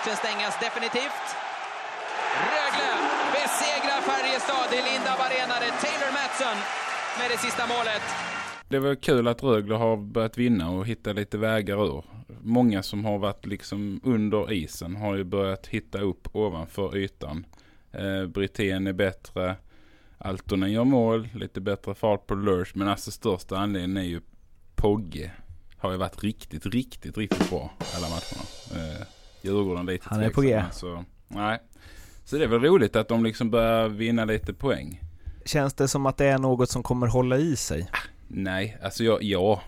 [0.00, 1.26] Matchen stängas definitivt.
[2.54, 2.90] Rögle
[3.32, 5.54] besegrar Färjestad i Lindab Arena.
[5.60, 6.56] Det är Taylor Matson
[7.18, 8.02] med det sista målet.
[8.68, 12.04] Det var kul att Rögle har börjat vinna och hitta lite vägar ur.
[12.42, 17.46] Många som har varit liksom under isen har ju börjat hitta upp ovanför ytan.
[17.92, 19.56] Eh, Brithén är bättre.
[20.18, 22.70] Altonen gör mål, lite bättre fart på Lurch.
[22.74, 24.20] Men alltså största anledningen är ju
[24.74, 25.30] Pogge.
[25.78, 28.44] Har ju varit riktigt, riktigt, riktigt bra alla matcherna.
[28.74, 29.06] Eh,
[29.42, 30.62] Djurgården lite Han är på G.
[30.72, 31.58] Så, nej.
[32.24, 35.00] Så det är väl roligt att de liksom börjar vinna lite poäng.
[35.44, 37.90] Känns det som att det är något som kommer hålla i sig?
[38.28, 39.62] Nej, alltså jag, ja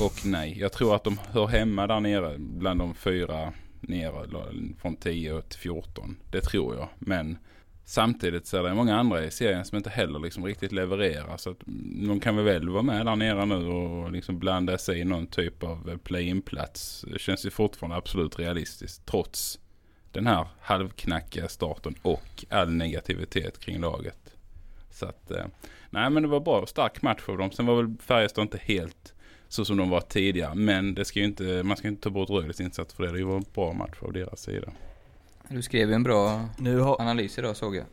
[0.00, 0.58] och nej.
[0.58, 4.26] Jag tror att de hör hemma där nere bland de fyra nere
[4.78, 6.16] från 10 till 14.
[6.30, 6.88] Det tror jag.
[6.98, 7.38] Men
[7.86, 11.36] samtidigt så är det många andra i serien som inte heller liksom riktigt levererar.
[11.36, 11.60] Så att
[12.06, 15.62] de kan väl vara med där nere nu och liksom blanda sig i någon typ
[15.62, 17.04] av play-in-plats.
[17.12, 19.58] Det känns ju fortfarande absolut realistiskt trots
[20.12, 24.34] den här halvknackiga starten och all negativitet kring laget.
[24.90, 25.46] Så att, eh,
[25.90, 27.50] nej men det var bra, stark match för dem.
[27.50, 29.14] Sen var väl Färjestad inte helt
[29.48, 30.54] så som de var tidigare.
[30.54, 33.18] Men det ska ju inte, man ska inte ta bort Rögles insats för det.
[33.18, 34.72] Det var en bra match av deras sida.
[35.48, 37.00] Du skrev ju en bra Nu har...
[37.00, 37.84] analys idag såg jag.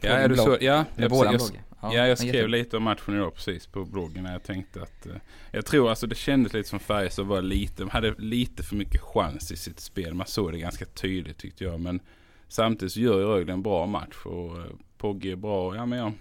[0.00, 1.62] På Ja, är du så, ja, jag, våran jag, blogg.
[1.82, 4.22] ja, jag skrev jätte- lite om matchen idag precis på bloggen.
[4.24, 5.12] när Jag tänkte att eh,
[5.52, 9.00] jag tror alltså det kändes lite som Färjestad var lite, de hade lite för mycket
[9.00, 10.14] chans i sitt spel.
[10.14, 11.80] Man såg det ganska tydligt tyckte jag.
[11.80, 12.00] Men
[12.48, 14.64] samtidigt så gör ju Rögle en bra match och eh,
[14.98, 15.76] Pogge är bra.
[15.76, 16.12] Ja, men jag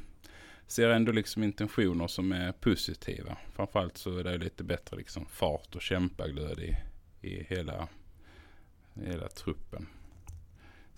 [0.67, 3.37] ser ändå liksom intentioner som är positiva.
[3.55, 6.75] Framförallt så är det lite bättre liksom fart och kämpaglöd i,
[7.27, 7.87] i hela,
[8.93, 9.87] i hela truppen.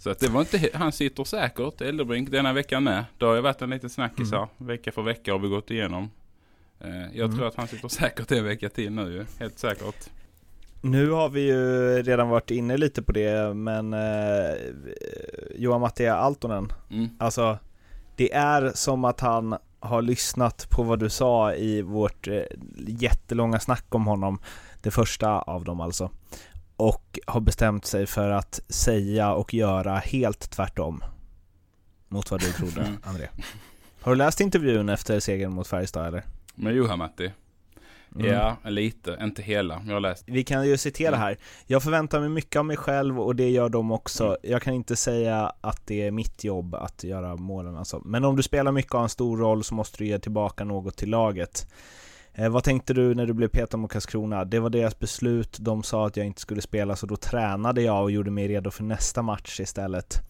[0.04, 3.06] Så att det var inte, han sitter säkert, Eldebrink, denna veckan med.
[3.18, 4.48] Det har ju varit en liten snackis här.
[4.58, 6.10] Vecka för vecka har vi gått igenom.
[6.80, 7.38] Eh, Jag Mm.
[7.38, 9.26] tror att han sitter säkert en vecka till nu.
[9.40, 10.10] Helt säkert.
[10.82, 14.56] Nu har vi ju redan varit inne lite på det, men eh,
[15.56, 17.10] Johan Mattia Altonen, Mm.
[17.20, 17.58] alltså
[18.16, 22.42] det är som att han har lyssnat på vad du sa i vårt eh,
[22.88, 24.40] jättelånga snack om honom,
[24.82, 26.10] det första av dem alltså,
[26.82, 31.04] och har bestämt sig för att säga och göra helt tvärtom
[32.08, 32.98] mot vad du trodde, Mm.
[33.04, 33.28] André.
[34.02, 36.24] Har du läst intervjun efter segern mot Färjestad eller?
[36.56, 37.32] Med Juha-Matti.
[38.16, 38.28] Mm.
[38.28, 39.18] Ja, lite.
[39.22, 39.82] Inte hela.
[39.88, 40.24] Jag har läst.
[40.28, 41.38] Vi kan ju citera här.
[41.66, 44.38] Jag förväntar mig mycket av mig själv och det gör de också.
[44.44, 48.02] Jag kan inte säga att det är mitt jobb att göra målen alltså.
[48.06, 50.64] Men om du spelar mycket och har en stor roll så måste du ge tillbaka
[50.64, 51.68] något till laget.
[52.34, 54.46] Eh, vad tänkte du när du blev petad mot Karlskrona?
[54.46, 58.04] Det var deras beslut, de sa att jag inte skulle spela så då tränade jag
[58.04, 60.22] och gjorde mig redo för nästa match istället.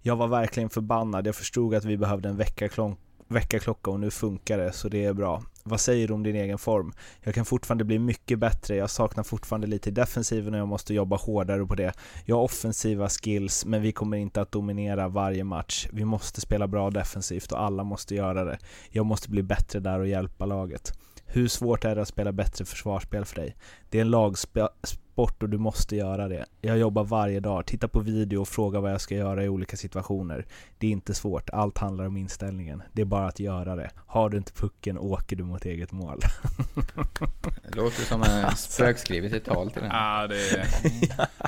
[0.00, 2.96] Jag var verkligen förbannad, jag förstod att vi behövde en väckarklocka
[3.28, 5.42] väckarklocka och nu funkar det, så det är bra.
[5.62, 6.92] Vad säger du om din egen form?
[7.22, 10.94] Jag kan fortfarande bli mycket bättre, jag saknar fortfarande lite i defensiven och jag måste
[10.94, 11.92] jobba hårdare på det.
[12.24, 15.88] Jag har offensiva skills, men vi kommer inte att dominera varje match.
[15.92, 18.58] Vi måste spela bra defensivt och alla måste göra det.
[18.90, 20.92] Jag måste bli bättre där och hjälpa laget.
[21.34, 23.56] Hur svårt är det att spela bättre försvarsspel för dig?
[23.90, 26.44] Det är en lagsport och du måste göra det.
[26.60, 29.76] Jag jobbar varje dag, tittar på video och frågar vad jag ska göra i olika
[29.76, 30.46] situationer.
[30.78, 32.82] Det är inte svårt, allt handlar om inställningen.
[32.92, 33.90] Det är bara att göra det.
[34.06, 36.20] Har du inte pucken åker du mot eget mål.
[37.68, 39.90] Det låter som en spökskrivet ett tal till den.
[39.90, 40.66] Ja, det är...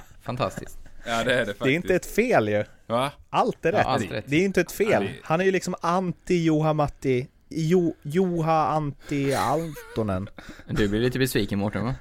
[0.23, 0.79] Fantastiskt.
[1.07, 1.55] Ja, det är det.
[1.59, 2.65] Det är inte ett fel ju.
[2.87, 3.13] Va?
[3.31, 3.87] Allt är Ja, rätt.
[3.87, 4.25] allt är rätt.
[4.29, 5.05] Det är inte ett fel.
[5.05, 7.27] Ja, Han är ju liksom anti-Joha Matti.
[7.49, 10.29] Jo, Joha anti-Altonen.
[10.71, 11.95] Du blir lite besviken Mårten va?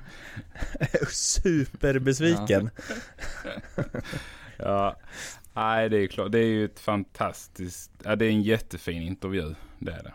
[1.12, 2.70] Superbesviken.
[4.58, 4.96] Ja.
[5.54, 6.32] Nej, det är klart.
[6.32, 7.92] Det är ju ett fantastiskt...
[8.04, 9.56] Ja, det är en jättefin intervju.
[9.80, 10.14] Det är det.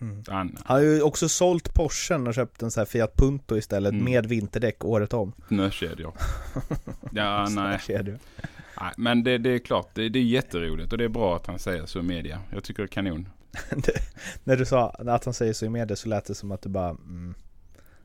[0.00, 0.22] Mm.
[0.28, 3.92] Han, Han har ju också sålt Porschen och köpt en sån här Fiat Punto istället
[3.92, 4.04] Mm.
[4.04, 5.32] med vinterdäck året om.
[5.48, 6.12] Snökedjor.
[7.12, 7.78] Ja, nej.
[7.80, 8.18] Snökedjor.
[8.80, 8.92] nej.
[8.96, 11.58] Men det, det är klart, det, det är jätteroligt och det är bra att han
[11.58, 12.40] säger så i media.
[12.52, 13.28] Jag tycker det är kanon.
[14.44, 16.68] När du sa att han säger så i media så lät det som att du
[16.68, 17.34] bara mm.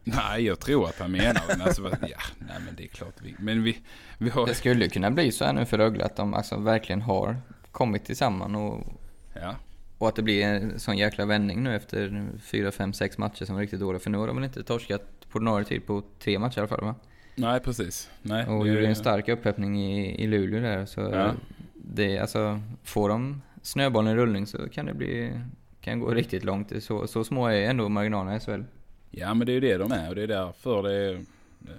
[0.03, 1.41] Nej, jag tror att han menar.
[1.47, 3.13] Men Alltså, ja, nej men det är klart.
[3.21, 3.77] Vi, men vi,
[4.17, 4.45] vi har...
[4.47, 7.38] Det skulle kunna bli så här nu för Rögle att de alltså verkligen har
[7.71, 8.93] kommit tillsammans och,
[9.41, 9.55] Ja.
[9.97, 13.55] och att det blir en sån jäkla vändning nu efter fyra, fem, sex matcher som
[13.55, 13.99] var riktigt dåliga.
[13.99, 16.67] För nu har de väl inte torskat på ordinarie tid på tre matcher i alla
[16.67, 16.95] fall va?
[17.35, 18.09] Nej, precis.
[18.21, 20.85] Nej, och det- gjorde en stark upphämtning i, i Luleå där.
[20.85, 21.33] Så Ja.
[21.73, 25.41] det, alltså, får de snöbollen i rullning så kan det bli,
[25.82, 26.84] kan gå riktigt långt.
[26.84, 28.63] Så, så små är ändå marginalerna i SHL.
[29.12, 31.22] Ja men det är ju det de är och det är därför det är,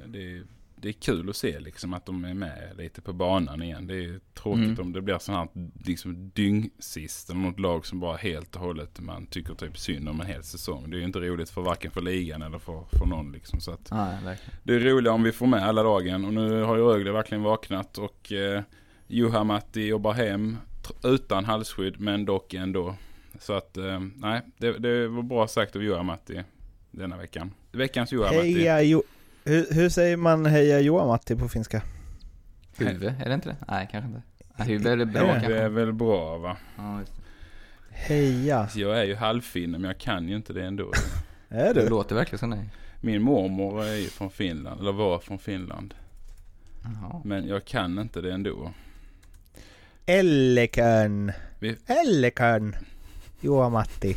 [0.06, 0.42] det är,
[0.76, 3.86] det är kul att se liksom att de är med lite på banan igen.
[3.86, 4.80] Det är tråkigt Mm.
[4.80, 5.48] om det blir sån här
[5.86, 10.20] liksom dyngsist eller något lag som bara helt och hållet man tycker typ synd om
[10.20, 10.90] en hel säsong.
[10.90, 13.60] Det är ju inte roligt för varken för ligan eller för, för någon liksom.
[13.60, 16.76] Så att Nej, det är roligt om vi får med alla lagen och nu har
[16.76, 18.62] ju Rögle verkligen vaknat och eh,
[19.06, 20.56] Juhamatti jobbar hem
[21.02, 22.94] utan halsskydd men dock ändå.
[23.38, 26.42] Så att eh, nej, det, det var bra sagt av Juhamatti
[26.90, 27.54] denna veckan.
[27.72, 28.36] Veckans Juhamatti.
[28.36, 29.02] Heja jo...
[29.44, 31.82] hur, hur säger man heja Joa-Matti på finska?
[32.76, 33.56] Huvud, är det inte det?
[33.68, 34.22] Nej, kanske inte.
[34.70, 35.26] Huvud är det bra det?
[35.26, 35.56] Det kanske.
[35.56, 36.56] är väl bra va?
[36.76, 37.12] Ja, det.
[37.90, 38.68] Heja.
[38.74, 40.92] Jag är ju halvfinne men jag kan ju inte det ändå.
[41.48, 41.88] Är Det du?
[41.88, 42.68] låter verkligen som dig.
[43.00, 45.94] Min mormor är ju från Finland, eller var från Finland.
[46.82, 47.20] Jaha.
[47.24, 48.70] Men jag kan inte det ändå.
[50.06, 51.32] Ellekön.
[51.58, 52.76] Vi- Ellekön.
[53.40, 54.16] Joa-Matti.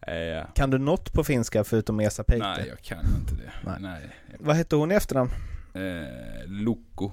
[0.00, 2.46] Eh, Kan du något på finska förutom Esa Peite?
[2.46, 3.52] nej, jag kan inte det.
[3.64, 3.76] Nej.
[3.80, 4.16] Nej.
[4.38, 5.30] Vad hette hon i efternamn?
[5.74, 7.12] Eh, Loco.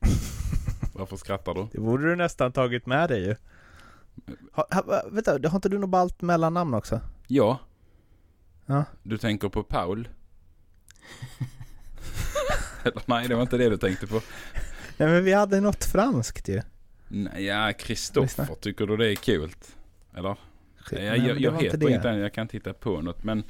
[0.94, 1.66] Varför skrattar du?
[1.72, 3.36] Det borde du nästan tagit med dig ju.
[4.52, 7.00] Ha, ha, vänta, har inte du något ballt mellannamn också?
[7.26, 7.58] Ja.
[8.66, 8.84] Ja.
[9.02, 10.08] Du tänker på Paul?
[12.84, 14.20] Eller nej, det var inte det du tänkte på.
[14.98, 16.62] Nej men vi hade något franskt ju.
[17.08, 19.50] Nej, ja, Kristoffer, tycker du det är kul?
[20.14, 20.36] Eller?
[20.92, 23.24] Nej, jag jag, jag inte heter inget annat, jag kan titta på något.
[23.24, 23.42] Men,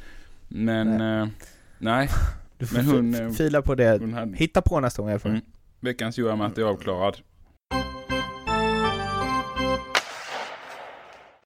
[0.49, 0.99] men, Nej.
[0.99, 1.31] nej.
[1.79, 2.09] nej.
[2.59, 4.13] Du får Men hon, eh, fila på det.
[4.13, 5.31] Hade, Hitta på nästa gång i alla fall.
[5.31, 5.45] Mm.
[5.81, 7.17] veckans Johan är avklarad.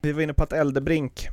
[0.01, 1.29] Vi var inne på att Eldebrink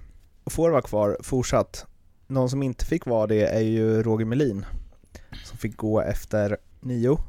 [0.46, 1.86] får vara kvar fortsatt.
[2.28, 4.66] Någon som inte fick vara det är ju Roger Melin.
[5.44, 7.20] Som fick gå efter nio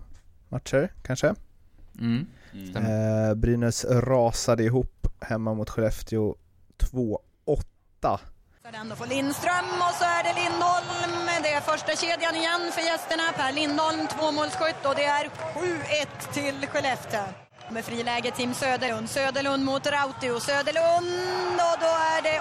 [0.51, 1.35] matcher kanske.
[2.01, 2.27] Mm.
[2.71, 3.29] Stämmer.
[3.29, 6.35] Eh, Brynäs rasade ihop hemma mot Skellefteå
[6.79, 8.19] 2-8.
[8.73, 11.27] Den får Lindström och så är det Lindholm.
[11.43, 13.23] Det är första kedjan igen för gästerna.
[13.37, 17.25] Per Lindholm, tvåmålsskytt och det är 7-1 till Skellefteå.
[17.71, 19.11] Med friläge Tim Söderlund.
[19.11, 20.41] Söderlund mot Rautio.
[20.41, 22.39] Söderlund och då är det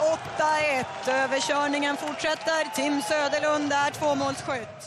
[1.07, 1.23] 8-1.
[1.23, 2.75] Överkörningen fortsätter.
[2.75, 4.79] Tim Söderlund är tvåmålsskytt.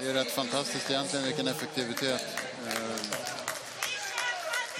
[0.00, 2.24] Det är rätt fantastiskt egentligen vilken effektivitet.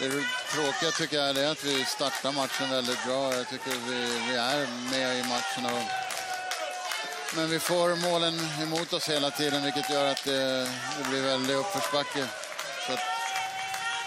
[0.01, 0.09] Det
[0.55, 3.35] tråkiga tycker jag är att vi startar matchen väldigt bra.
[3.35, 4.61] Jag tycker vi, vi är
[4.93, 5.65] med i matchen.
[5.75, 5.87] Och,
[7.37, 10.43] men vi får målen emot oss hela tiden vilket gör att det,
[10.97, 12.25] det blir väldigt uppförsbacke.
[12.87, 13.05] Så att,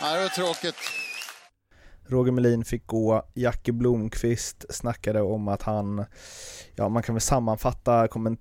[0.02, 0.80] nej, det var tråkigt.
[2.08, 3.26] Roger Melin fick gå.
[3.34, 6.06] Jackie Blomqvist snackade om att han,
[6.76, 8.40] ja man kan väl sammanfatta komment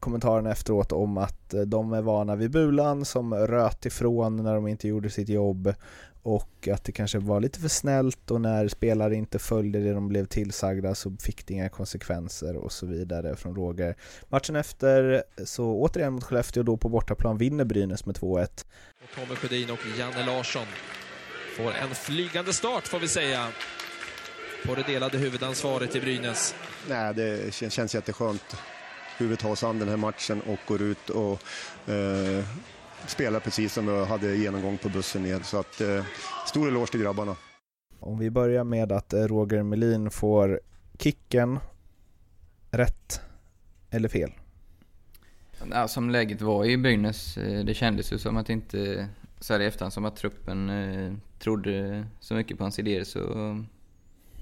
[0.00, 4.88] kommentaren efteråt om att de är vana vid Bulan som röt ifrån när de inte
[4.88, 5.74] gjorde sitt jobb
[6.34, 10.08] och att det kanske var lite för snällt och när spelare inte följde det de
[10.08, 13.96] blev tillsagda så fick det inga konsekvenser och så vidare från Roger.
[14.28, 18.42] Matchen efter så återigen mot Skellefteå då på bortaplan vinner Brynäs med 2-1.
[18.42, 20.66] Och Tommy Sjödin och Janne Larsson
[21.56, 23.48] får en flygande start får vi säga
[24.66, 26.54] på det delade huvudansvaret i Brynäs.
[26.88, 28.56] Nej, det kän- känns jätteskönt.
[29.38, 31.32] Tar oss an den här matchen och går ut och
[31.92, 32.44] eh,
[33.06, 35.40] spelar precis som vi hade genomgång på bussen ner.
[35.40, 36.04] Så att, eh,
[36.46, 37.36] stor eloge till grabbarna.
[38.00, 40.60] Om vi börjar med att eh, Roger Melin får
[40.98, 41.58] kicken
[42.70, 43.20] rätt
[43.90, 44.30] eller fel.
[45.70, 49.08] Ja, som läget var i Brynäs, eh, det kändes ju som att inte,
[49.40, 53.64] så här i efterhand, som att truppen eh, trodde så mycket på hans idéer så,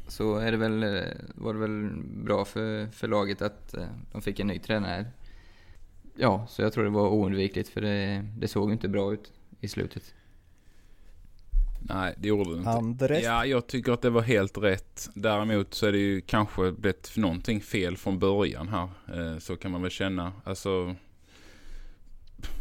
[0.09, 1.91] så är det väl, eh, var det väl
[2.25, 5.07] bra för, för laget att eh, de fick en ny tränare.
[6.19, 9.69] Ja, så jag tror det var oundvikligt för det, det såg inte bra ut i
[9.69, 10.15] slutet.
[11.89, 12.71] Nej, det gjorde det inte.
[12.71, 13.25] Andres?
[13.25, 15.09] Ja, jag tycker att det var helt rätt.
[15.15, 18.89] Däremot så är det ju kanske blivit någonting fel från början här.
[19.15, 20.33] Eh, Så kan man väl känna.
[20.45, 20.95] Alltså,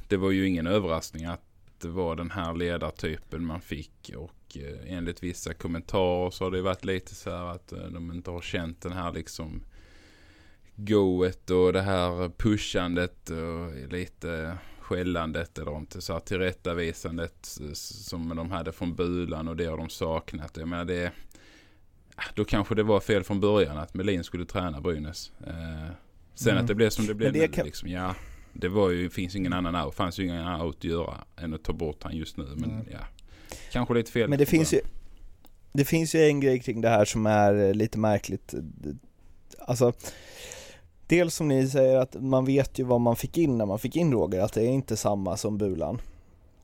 [0.07, 1.41] det var ju ingen överraskning att
[1.81, 4.11] det var den här ledartypen man fick.
[4.17, 8.11] Och eh, enligt vissa kommentarer så har det varit lite så här att eh, de
[8.11, 9.61] inte har känt den här liksom
[10.75, 18.51] goet och det här pushandet och lite skällandet eller inte så här tillrättavisandet som de
[18.51, 20.57] hade från Bulan och det har de saknat.
[20.57, 21.11] Jag menar det
[22.15, 25.31] ah, då kanske det var fel från början att Melin skulle träna Brynäs.
[25.47, 25.53] Eh,
[26.35, 26.61] sen Mm.
[26.63, 28.15] att det blev som det blev det nu kan- liksom, ja.
[28.53, 31.53] Det var ju, finns ingen annan out, fanns ju ingen annan out att göra än
[31.53, 32.43] att ta bort han just nu.
[32.55, 32.85] Men Mm.
[32.91, 32.99] ja,
[33.71, 34.29] kanske lite fel.
[34.29, 34.79] Men det finns ju
[35.73, 38.53] Det finns ju en grej kring det här som är lite märkligt
[39.59, 39.93] Alltså
[41.07, 43.95] dels som ni säger att man vet ju vad man fick in när man fick
[43.95, 46.01] in Roger, att det är inte samma som Bulan.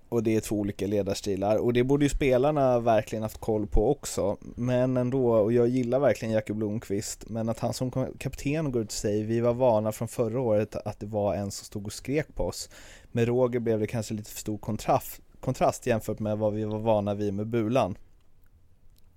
[0.10, 3.92] Och det är två olika ledarstilar och det borde ju spelarna verkligen haft koll på
[3.92, 4.38] också.
[4.42, 8.88] Men ändå, och jag gillar verkligen Jakob Blomqvist, men att han som kapten går ut
[8.88, 11.94] och säger vi var vana från förra året att det var en som stod och
[11.94, 12.70] skrek på oss.
[13.12, 16.80] Med Roger blev det kanske lite för stor kontrast, kontrast jämfört med vad vi var
[16.80, 17.98] vana vid med Bulan.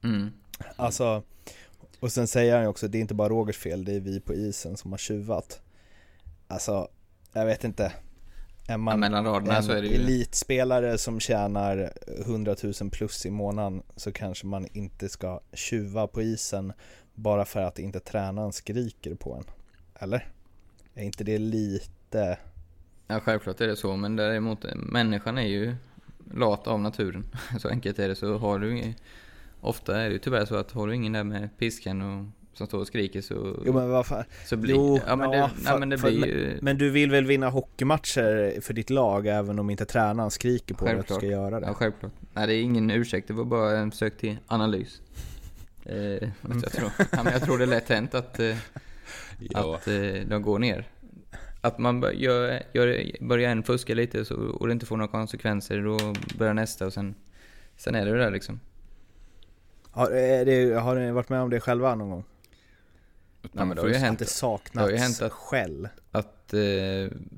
[0.04, 0.30] Mm.
[0.76, 1.22] Alltså,
[2.00, 4.20] och sen säger han ju också, det är inte bara Rogers fel, det är vi
[4.20, 5.60] på isen som har tjuvat.
[6.48, 6.88] Alltså,
[7.32, 7.92] jag vet inte.
[8.68, 11.92] Är man Ja, raderna en så är det ju- elitspelare som tjänar
[12.26, 16.72] 100 000 plus i månaden så kanske man inte ska tjuva på isen
[17.14, 19.44] bara för att inte tränaren skriker på en.
[19.94, 20.28] Eller?
[20.94, 22.38] Är inte det lite...
[23.06, 25.74] Ja, självklart är det så, men däremot, människan är ju
[26.34, 27.26] lat av naturen.
[27.60, 28.16] Så enkelt är det.
[28.16, 28.94] Så har du ingen,
[29.64, 32.26] Ofta är det ju tyvärr så att har du ingen där med piskan och
[32.58, 33.62] som står och skriker så...
[33.66, 34.24] Jo men vad fan.
[34.46, 36.58] Så blir, jo, ja, men det, ja, nej, men det för- blir ju...
[36.62, 40.84] men du vill väl vinna hockeymatcher för ditt lag även om inte tränaren skriker på
[40.84, 41.66] dig att du ska göra det?
[41.66, 42.12] Ja, självklart.
[42.32, 43.28] Nej, det är ingen ursäkt.
[43.28, 45.00] Det var bara en försök till analys.
[45.84, 48.56] Eh, att jag, tror, ja, men jag tror det är lätt hänt att, eh,
[49.50, 49.74] Ja.
[49.76, 49.94] att eh,
[50.28, 50.88] de går ner.
[51.60, 55.10] Att man bör- gör, gör, börjar en fuska lite så, och det inte får några
[55.10, 57.14] konsekvenser, då börjar nästa och sen,
[57.76, 58.60] sen är det det där liksom.
[59.94, 62.24] Har, är det, har ni varit med om det själva någon gång?
[63.52, 65.88] Ja, men det har ju hänt, Att det saknats det har ju hänt att, skäll.
[66.10, 66.60] att eh,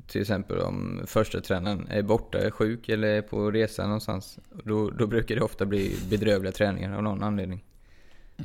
[0.07, 4.39] till exempel om första tränaren är borta, är sjuk eller är på resa någonstans.
[4.65, 7.65] Då, då brukar det ofta bli bedrövliga träningar av någon anledning.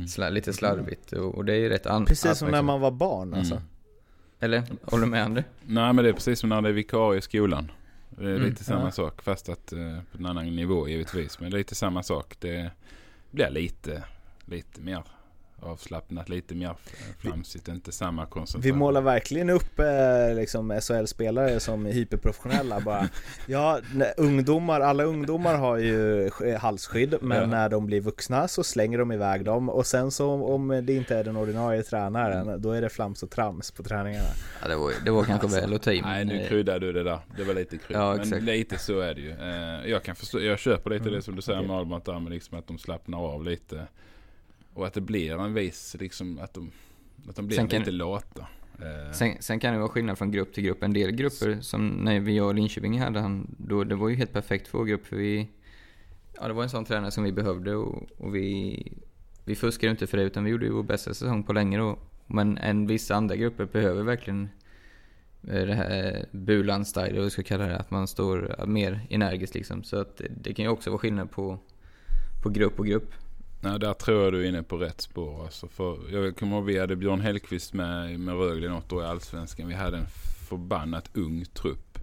[0.09, 2.91] Sla, lite slarvigt och, och det är ju rätt an- Precis som när man var
[2.91, 3.53] barn alltså.
[3.55, 3.67] Mm.
[4.39, 4.63] Eller?
[4.83, 5.43] Håller du med André?
[5.65, 7.71] Nej men det är precis som när det är vikarie i skolan.
[8.09, 8.49] Det är Mm.
[8.49, 8.91] lite samma Ja.
[8.91, 9.79] sak fast att eh,
[10.11, 11.39] på en annan nivå givetvis.
[11.39, 12.35] Men det är lite samma sak.
[12.39, 12.69] Det
[13.31, 14.03] blir lite,
[14.45, 15.03] lite mer
[15.61, 17.67] avslappnat, lite mer f- flamsigt.
[17.67, 18.77] Inte samma Vi koncentration.
[18.77, 23.09] målar verkligen upp eh, liksom SHL-spelare som är hyperprofessionella bara.
[23.47, 23.79] Ja,
[24.17, 27.45] ungdomar, alla ungdomar har ju sk- halsskydd men Ja.
[27.45, 31.15] när de blir vuxna så slänger de iväg dem och sen så om det inte
[31.17, 34.29] är den ordinarie tränaren då är det flams och trams på träningarna.
[34.61, 35.91] Ja, det var, det var kanske Alltså, väl att ta.
[35.91, 37.19] Nej, nu eh, kryddar du det där.
[37.37, 37.97] Det var lite krydd.
[37.97, 39.31] Ja, men lite så är det ju.
[39.31, 41.67] Eh, jag kan förstå, jag köper lite Mm, det som du säger okej.
[41.67, 43.87] med Albert där, liksom att de slappnar av lite.
[44.73, 46.71] Och att det blir en viss, liksom att de,
[47.29, 48.47] att de blir Sen kan- lite lata.
[48.79, 50.83] Eh, Sen, sen kan det vara skillnad från grupp till grupp.
[50.83, 54.33] En del grupper, som när vi och Linköping hade han, då, det var ju helt
[54.33, 55.05] perfekt för vår grupp.
[55.07, 55.47] För vi,
[56.35, 58.83] ja, det var en sån tränare som vi behövde och, och vi,
[59.45, 61.97] vi fuskade inte för det utan vi gjorde ju vår bästa säsong på länge då.
[62.27, 64.49] Men en vissa andra grupper behöver verkligen
[65.47, 69.07] eh, det här bulan-style, eller vad vi ska kalla det, att man står eh, mer
[69.09, 69.83] energiskt liksom.
[69.83, 71.59] Så att det, det kan ju också vara skillnad på,
[72.43, 73.13] på grupp och grupp.
[73.63, 75.43] Nej, där tror jag du är inne på rätt spår.
[75.43, 79.05] Alltså för, jag kommer ihåg vi hade Björn Hellkvist med, med Rögle något år i
[79.05, 79.67] Allsvenskan.
[79.67, 80.07] Vi hade en
[80.49, 81.99] förbannat ung trupp.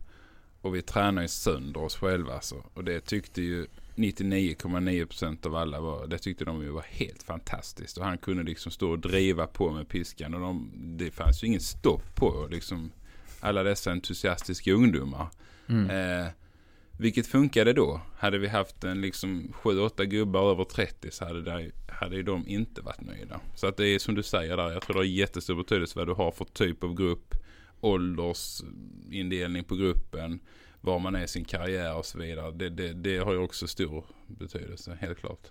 [0.61, 2.65] Och vi tränade ju sönder oss själva alltså.
[2.75, 7.99] Och det tyckte ju 99,9% av alla var, det tyckte de ju var helt fantastiskt.
[7.99, 10.35] Och han kunde liksom stå och driva på med piskan.
[10.35, 12.91] Och de, det fanns ju ingen stopp på liksom
[13.41, 15.27] alla dessa entusiastiska ungdomar.
[15.69, 15.91] Mm.
[15.91, 16.27] Eh,
[16.99, 18.01] vilket funkade då.
[18.17, 22.49] Hade vi haft en liksom 7-8 gubbar över 30 så hade, det, hade ju de
[22.49, 23.41] inte varit nöjda.
[23.55, 24.71] Så att det är som du säger där.
[24.71, 27.35] Jag tror det har jättestor betydelse vad du har för typ av grupp.
[27.81, 30.41] Åldersindelning på gruppen.
[30.81, 32.51] Var man är i sin karriär och så vidare.
[32.51, 35.51] Det, det, det har ju också stor betydelse, helt klart.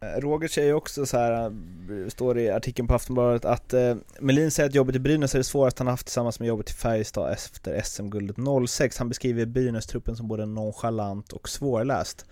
[0.00, 1.50] Eh, Roger säger också så här, eh,
[2.08, 5.44] står i artikeln på Aftonbladet att eh, Melin säger att jobbet i Brynäs är det
[5.44, 8.36] svåraste han haft tillsammans med jobbet i Färjestad efter SM-guldet
[8.68, 8.98] 06.
[8.98, 12.26] Han beskriver Brynäs-truppen som både nonchalant och svårläst.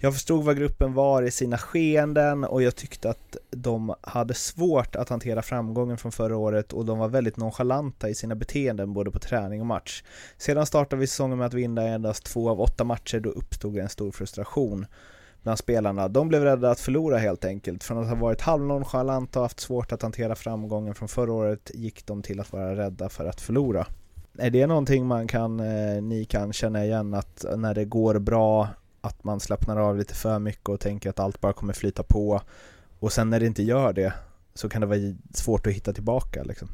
[0.00, 4.96] Jag förstod vad gruppen var i sina skeenden och jag tyckte att de hade svårt
[4.96, 9.10] att hantera framgången från förra året och de var väldigt nonchalanta i sina beteenden både
[9.10, 10.02] på träning och match.
[10.36, 13.88] Sedan startade vi säsongen med att vinna endast två av åtta matcher, då uppstod en
[13.88, 14.86] stor frustration
[15.42, 16.08] bland spelarna.
[16.08, 17.84] De blev rädda att förlora helt enkelt.
[17.84, 22.06] Från att ha varit halvnonchalanta och haft svårt att hantera framgången från förra året gick
[22.06, 23.86] de till att vara rädda för att förlora.
[24.38, 28.68] Är det någonting man kan, eh, ni kan känna igen att när det går bra
[29.00, 32.40] att man slappnar av lite för mycket och tänker att allt bara kommer flyta på
[32.98, 34.12] och sen när det inte gör det
[34.54, 34.98] så kan det vara
[35.34, 36.68] svårt att hitta tillbaka liksom.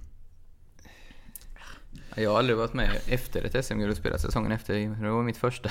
[2.16, 5.02] Jag har aldrig varit med efter ett SM-guld och spelat säsongen efter.
[5.02, 5.70] Det var mitt första.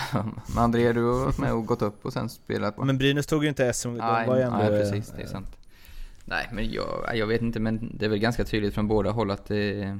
[0.56, 2.78] Men André, du har varit med och gått upp och sen spelat.
[2.78, 4.58] Men Brynäs tog ju inte SM, de Nej, var ju ändå...
[4.58, 5.14] nej, precis.
[5.18, 5.48] Det är sant.
[6.26, 9.32] Nej, men jag, jag vet inte, men det är väl ganska tydligt från båda håll
[9.32, 10.00] att det,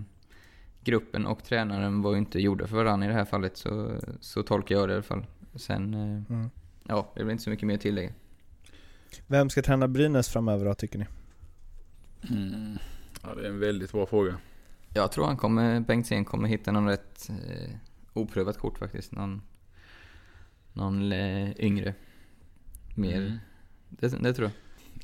[0.84, 3.58] gruppen och tränaren var ju inte gjorda för varandra i det här fallet.
[3.58, 5.26] Så, så tolkar jag det i alla fall.
[5.56, 6.50] Sen, eh, Mm.
[6.88, 8.12] ja, det väl inte så mycket mer att tillägga.
[9.28, 11.06] Vem ska träna Brynäs framöver då tycker ni?
[12.30, 12.78] Mm.
[13.24, 14.36] Ja, det är en väldigt bra fråga.
[14.94, 17.76] Jag tror han kommer, Bengtzén kommer hitta någon rätt eh,
[18.14, 19.12] oprövat kort faktiskt.
[19.12, 19.42] Någon,
[20.74, 21.96] någon eh, yngre.
[22.96, 23.18] Mer.
[23.18, 23.38] Mm.
[23.90, 24.54] Det, det tror jag.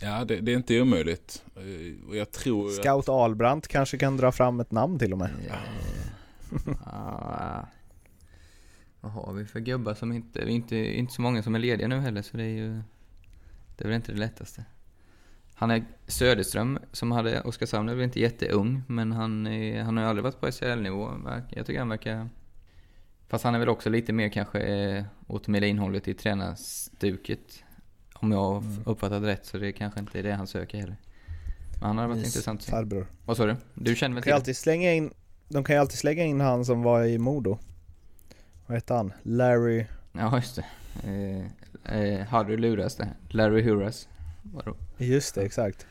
[0.01, 1.45] Ja, det, det är inte omöjligt.
[1.55, 2.69] Eh, Och jag tror...
[2.69, 5.31] Scout Ahlbrandt kanske kan dra fram ett namn till och med.
[6.83, 7.65] Ah,
[9.01, 10.45] vad har vi för gubbar som inte...
[10.45, 12.81] Vi är inte, inte så många som är lediga nu heller så det är ju...
[13.77, 14.65] Det är väl inte det lättaste.
[15.59, 20.03] Han är Söderström som hade Oskarshamn, är väl inte jätteung men han, är, han har
[20.03, 21.11] ju aldrig varit på SHL-nivå.
[21.49, 22.29] Jag tycker han verkar...
[23.27, 27.63] Fast han är väl också lite mer kanske eh, åt Melin-hållet i tränarstuket.
[28.13, 28.83] Om jag Mm.
[28.85, 30.95] uppfattat rätt så det kanske inte är det han söker heller.
[31.79, 32.63] Men han har varit Mys intressant.
[32.63, 33.07] farbror.
[33.25, 33.55] Vad sa du?
[33.73, 35.13] Du känner väl till alltid slänga in,
[35.47, 37.57] de kan ju alltid slänga in han som var i Modo.
[38.67, 39.13] Vad hette han?
[39.23, 39.85] Larry...
[40.13, 40.65] Ja, just det.
[41.85, 43.09] Eh, eh, Harry luras det.
[43.29, 44.07] Larry Huras.
[44.53, 44.75] Vadå?
[44.97, 45.87] Just det, exakt.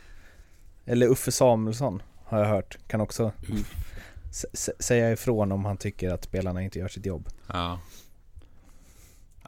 [0.85, 2.79] Eller Uffe Samuelsson har jag hört.
[2.87, 3.33] Kan också
[4.31, 7.29] s- säga ifrån om han tycker att spelarna inte gör sitt jobb.
[7.47, 7.81] Ja.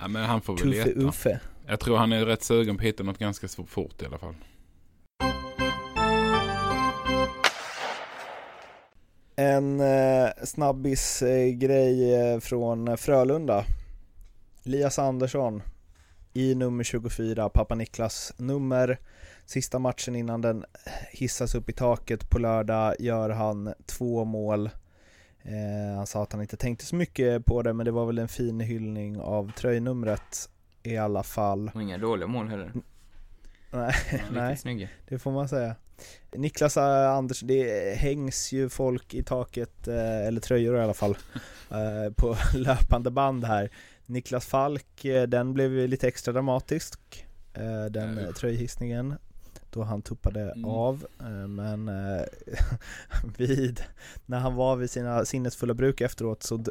[0.01, 1.01] ja men han får väl Tuffe leta.
[1.01, 1.41] Uffe.
[1.67, 4.35] Jag tror han är rätt sugen på att hitta något ganska fort i alla fall.
[9.37, 13.65] En eh, snabbis eh, grej eh, från Frölunda.
[14.65, 15.63] Elias Andersson
[16.33, 18.99] i nummer 24, pappa Niklas nummer.
[19.47, 20.65] Sista matchen innan den
[21.11, 24.71] hissas upp i taket på lördag gör han två mål.
[25.43, 28.19] Eh, han sa att han inte tänkte så mycket på det men det var väl
[28.19, 30.49] en fin hyllning av tröjnumret
[30.83, 31.71] i alla fall.
[31.75, 32.73] Och inga dåliga mål heller.
[33.71, 33.95] Nej,
[34.33, 35.77] nej det får man säga.
[36.33, 41.17] Niklas eh, Anders, det hängs ju folk i taket, eh, eller tröjor i alla fall,
[41.71, 43.71] eh, på löpande band här.
[44.11, 49.15] Niklas Falk, eh, den blev lite extra dramatisk, eh, den eh, tröjhissningen,
[49.71, 51.07] då han tuppade av.
[51.21, 51.91] Eh, Men
[53.37, 53.83] vid,
[54.27, 56.65] när han var vid sina sinnesfulla bruk efteråt så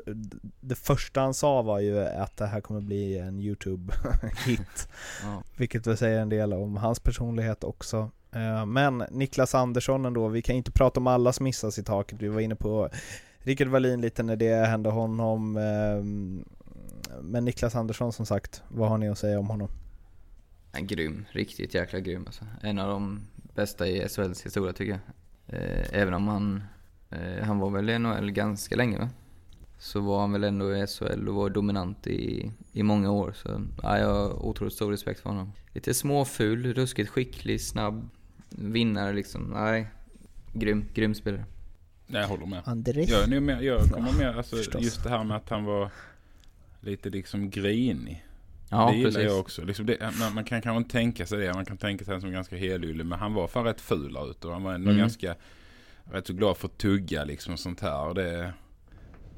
[0.62, 4.88] det första han sa var ju att det här kommer bli en YouTube-hit.
[5.24, 5.44] Ja.
[5.58, 8.12] Vilket väl säger en del om hans personlighet också.
[8.68, 12.22] Men Niklas Andersson ändå, vi kan inte prata om alla som missas i taket.
[12.22, 12.90] Vi var inne på
[13.40, 15.60] Rickard Wallin lite när det hände honom.
[17.22, 19.70] Men Niklas Andersson som sagt, vad har ni att säga om honom?
[20.72, 22.46] En grym, riktigt jäkla grym alltså.
[22.62, 23.22] En av de
[23.56, 25.00] bästa i SHLs historia tycker jag.
[25.60, 26.64] Eh, även om han,
[27.10, 29.10] eh, han var väl i NHL ganska länge va?
[29.80, 33.34] Så var han väl ändå i SHL och var dominant i, i många år.
[33.36, 35.52] Så ja, jag har otroligt stor respekt för honom.
[35.74, 38.10] Lite småful, ruskigt skicklig, snabb,
[38.50, 39.42] vinnare liksom.
[39.44, 39.88] Nej,
[40.54, 41.46] grym, grym spelare.
[42.08, 42.62] Jag håller med.
[42.66, 43.10] Andres?
[43.10, 44.82] Jag, är med, jag kommer med, alltså, förstås.
[44.82, 45.92] just det här med att han var
[46.82, 48.26] lite liksom grinig.
[48.70, 49.24] Ja, det gillar precis.
[49.24, 49.64] jag också.
[49.64, 51.54] Liksom det, man, man kan kanske inte tänka sig det.
[51.54, 53.04] Man kan tänka sig han som ganska helylle.
[53.04, 54.48] Men han var fan rätt ful ute.
[54.48, 55.00] Och han var ändå Mm.
[55.00, 55.36] ganska
[56.12, 58.06] rätt så glad för att tugga liksom sånt här.
[58.08, 58.54] Och det,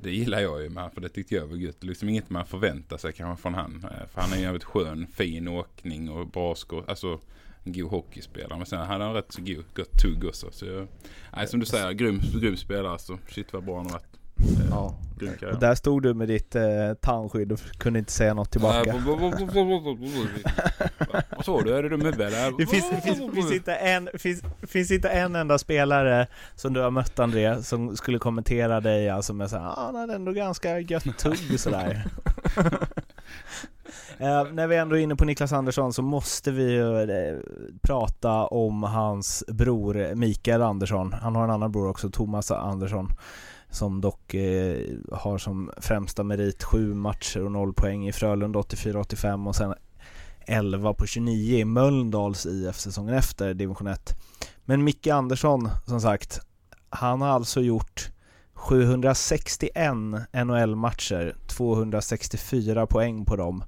[0.01, 0.91] det gillar jag ju med.
[0.93, 1.83] För det tyckte jag var gött.
[1.83, 3.85] Liksom inget man förväntar sig kanske från han.
[3.91, 6.89] Eh, För han är en jävligt skön, fin åkning och bra skott.
[6.89, 7.19] Alltså
[7.63, 8.57] en god hockeyspelare.
[8.57, 10.51] Men sen hade han rätt så god, gott tugg också.
[10.51, 10.87] Så jag,
[11.35, 12.99] nej, som du säger, grym, grym spelare.
[12.99, 14.19] Så shit vad bra han har varit.
[14.69, 14.99] Ja.
[15.21, 15.53] Grym karriär.
[15.53, 16.63] Och där stod du med ditt eh,
[17.01, 18.93] tandskydd och kunde inte säga något tillbaka.
[19.05, 19.21] Vad-
[21.45, 21.75] sa du?
[21.75, 22.51] Är du dum i eller?
[22.57, 26.81] Det finns, det finns, finns, inte en, finns, finns inte en enda spelare som du
[26.81, 30.79] har mött André som skulle kommentera dig alltså med såhär, ah, han hade ändå ganska
[30.79, 32.05] gött tugg sådär.
[34.17, 37.37] Eh, när vi ändå är inne på Niklas Andersson så måste vi ju eh,
[37.81, 41.13] prata om hans bror Mikael Andersson.
[41.13, 43.09] Han har en annan bror också, Thomas Andersson.
[43.71, 44.79] Som dock eh,
[45.11, 49.73] har som främsta merit sju matcher och noll poäng i Frölunda 84-85 och sen
[50.45, 54.15] 11 på 29 i Mölndals IF säsongen efter division 1.
[54.65, 56.39] Men Micke Andersson, som sagt,
[56.89, 58.11] han har alltså gjort
[58.53, 59.93] 761
[60.33, 63.63] NHL-matcher, 264 poäng på dem.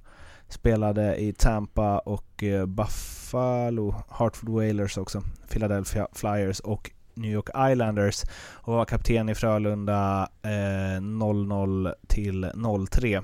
[0.48, 8.22] Spelade i Tampa och eh, Buffalo, Hartford Whalers också, Philadelphia Flyers och New York Islanders
[8.52, 12.50] och var kapten i Frölunda eh, 00 till
[12.90, 13.20] 03.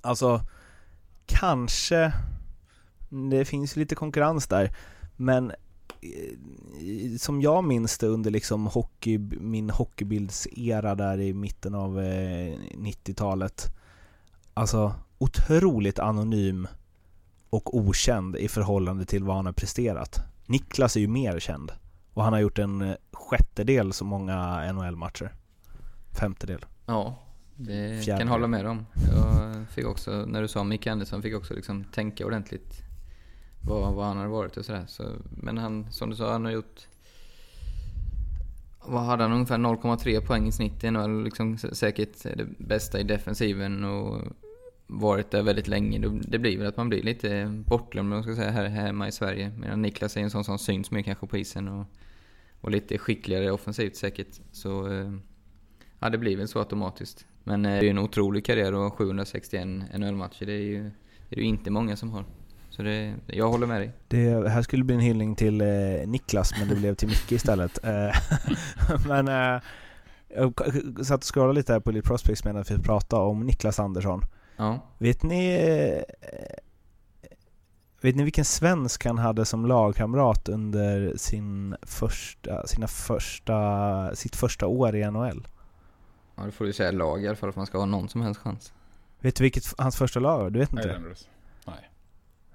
[0.00, 0.40] Alltså,
[1.26, 2.12] kanske
[3.08, 4.76] det finns lite konkurrens där,
[5.16, 12.00] men eh, som jag minns det under liksom hockey, min hockeybildsera där i mitten av
[12.00, 13.74] eh, 90-talet.
[14.54, 16.68] Alltså otroligt anonym
[17.50, 20.20] och okänd i förhållande till vad han har presterat.
[20.46, 21.72] Niklas är ju mer känd
[22.18, 25.34] och han har gjort en eh, sjättedel så många NHL-matcher.
[26.20, 26.66] Femtedel.
[26.86, 27.18] Ja,
[27.56, 28.22] det kan Fjärde.
[28.22, 28.86] jag hålla med om.
[29.12, 32.82] Jag fick också, när du sa Micke Andersson, fick också liksom tänka ordentligt
[33.60, 34.84] vad, vad han hade varit och sådär.
[34.86, 36.86] Så, men han, som du sa, han har gjort
[38.86, 39.32] vad hade han?
[39.32, 41.24] Ungefär 0,3 poäng i snitt i NHL.
[41.24, 44.22] Liksom säkert det bästa i defensiven och
[44.86, 46.08] varit där väldigt länge.
[46.22, 49.52] Det blir väl att man blir lite bortglömd, man ska säga, här hemma i Sverige.
[49.58, 51.86] Medan Niklas är en sån som syns mer kanske på isen och,
[52.60, 54.40] och lite skickligare offensivt säkert.
[54.52, 55.12] Så eh,
[55.98, 57.26] ja, det blir väl så automatiskt.
[57.44, 60.90] Men eh, det är ju en otrolig karriär och 761 NHL-matcher, det är ju
[61.28, 62.24] det är ju inte många som har.
[62.70, 63.92] Så det, jag håller med dig.
[64.08, 65.66] Det här skulle bli en hyllning till eh,
[66.06, 67.78] Niklas, men det blev till Micke istället.
[69.08, 69.62] Men eh,
[70.36, 70.60] jag
[71.06, 74.24] satt och scrollade lite här på Elite Prospects medan vi pratade om Niklas Andersson.
[74.56, 74.80] Ja.
[74.98, 75.58] Vet ni
[78.00, 84.66] Vet ni vilken svensk han hade som lagkamrat under sin första, sina första, sitt första
[84.66, 85.46] år i NHL?
[86.36, 88.08] Ja, då får du säga lag i alla fall för att man ska ha någon
[88.08, 88.72] som helst chans.
[89.20, 90.50] Vet du vilket hans första lag var?
[90.50, 91.26] Du vet inte Islanders.
[91.66, 91.90] Nej.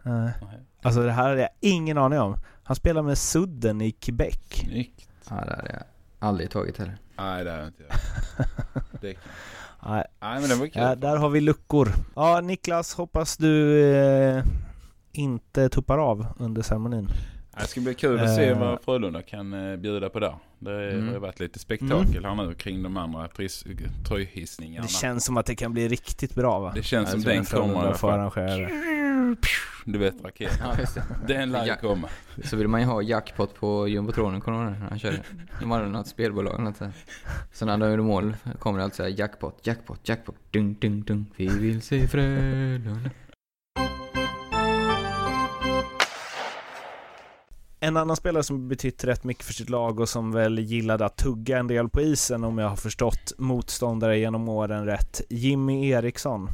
[0.03, 0.31] Nej.
[0.81, 2.37] Alltså det här hade jag ingen aning om.
[2.63, 4.37] Han spelar med Sudden i Quebec.
[4.51, 5.09] Snyggt.
[5.29, 5.83] Ja, det hade jag
[6.29, 6.97] aldrig tagit heller.
[7.17, 7.91] Nej, det har jag inte gjort.
[9.01, 9.17] Det-
[9.85, 10.03] Nej.
[10.21, 10.81] Nej, men det var kul.
[10.81, 11.89] Ja, där har vi luckor.
[12.15, 14.43] Ja, Niklas, hoppas du eh,
[15.13, 17.09] inte tuppar av under ceremonin.
[17.57, 20.35] Det ska bli kul att se Eh, vad Frölunda kan eh, bjuda på där.
[20.59, 21.21] Det har Mm.
[21.21, 23.65] varit lite spektakel här nu kring de andra pris-
[24.07, 24.85] tröjhissningarna.
[24.87, 26.71] Det känns som att det kan bli riktigt bra va?
[26.75, 28.69] Det känns som Alltså, den kommer det.
[29.85, 30.55] Du vet raketen.
[30.61, 31.03] Ja, just det.
[31.27, 32.09] Den lär komma.
[32.43, 35.19] Så vill man ju ha jackpot på jumbotronen, kommer du ihåg han körde?
[35.59, 36.93] De hade något spelbolag eller något så här.
[37.53, 41.25] Så när de gjorde mål kommer det alltid såhär jackpot, jackpot, jackpot, dung, dung, dung.
[41.35, 43.09] Vi vill se Frölunda.
[47.83, 51.17] En annan spelare som betytt rätt mycket för sitt lag och som väl gillade att
[51.17, 55.21] tugga en del på isen om jag har förstått motståndare genom åren rätt.
[55.29, 56.49] Jimmy Eriksson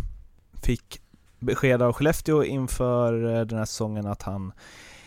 [0.64, 1.02] fick
[1.40, 4.52] besked av Skellefteå inför eh, den här säsongen att han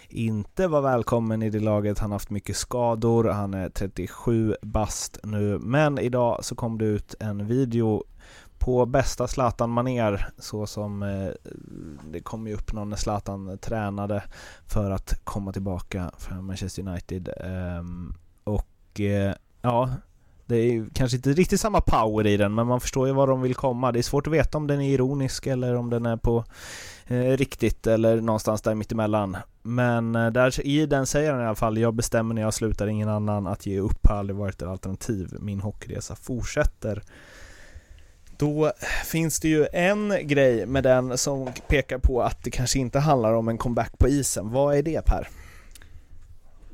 [0.08, 1.98] inte var välkommen i det laget.
[1.98, 5.58] Han har haft mycket skador, han är 37 bast nu.
[5.58, 8.04] Men idag så kom det ut en video
[8.62, 11.30] på bästa zlatan maner så som eh,
[12.10, 14.22] det kom ju upp någon när Zlatan tränade
[14.66, 17.28] för att komma tillbaka för Manchester United.
[17.40, 19.90] Ehm, och eh, ja,
[20.46, 23.26] det är ju kanske inte riktigt samma power i den men man förstår ju var
[23.26, 23.92] de vill komma.
[23.92, 26.44] Det är svårt att veta om den är ironisk eller om den är på
[27.06, 29.36] eh, riktigt eller någonstans där mittemellan.
[29.62, 32.86] Men eh, där, i den säger han i alla fall, jag bestämmer när jag slutar,
[32.86, 35.36] ingen annan att ge upp har aldrig varit ett alternativ.
[35.40, 37.02] Min hockeyresa fortsätter.
[38.42, 38.72] Då
[39.04, 43.32] finns det ju en grej med den som pekar på att det kanske inte handlar
[43.32, 44.50] om en comeback på isen.
[44.50, 45.28] Vad är det Per?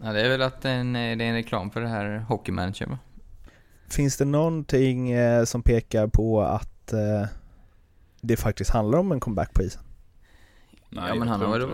[0.02, 2.98] Ja, det är väl att en, det är en reklam för det här Hockeymanager va?
[3.88, 7.26] Finns det någonting eh, som pekar på att eh,
[8.20, 9.82] det faktiskt handlar om en comeback på isen?
[10.90, 11.68] ja, men han, har väl,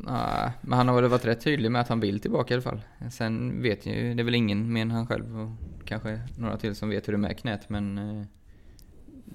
[0.00, 2.62] nej, men han har väl varit rätt tydlig med att han vill tillbaka i alla
[2.62, 2.80] fall.
[3.10, 5.50] Sen vet ju, det är väl ingen mer än han själv och
[5.86, 8.26] kanske några till som vet hur det är med knät men eh,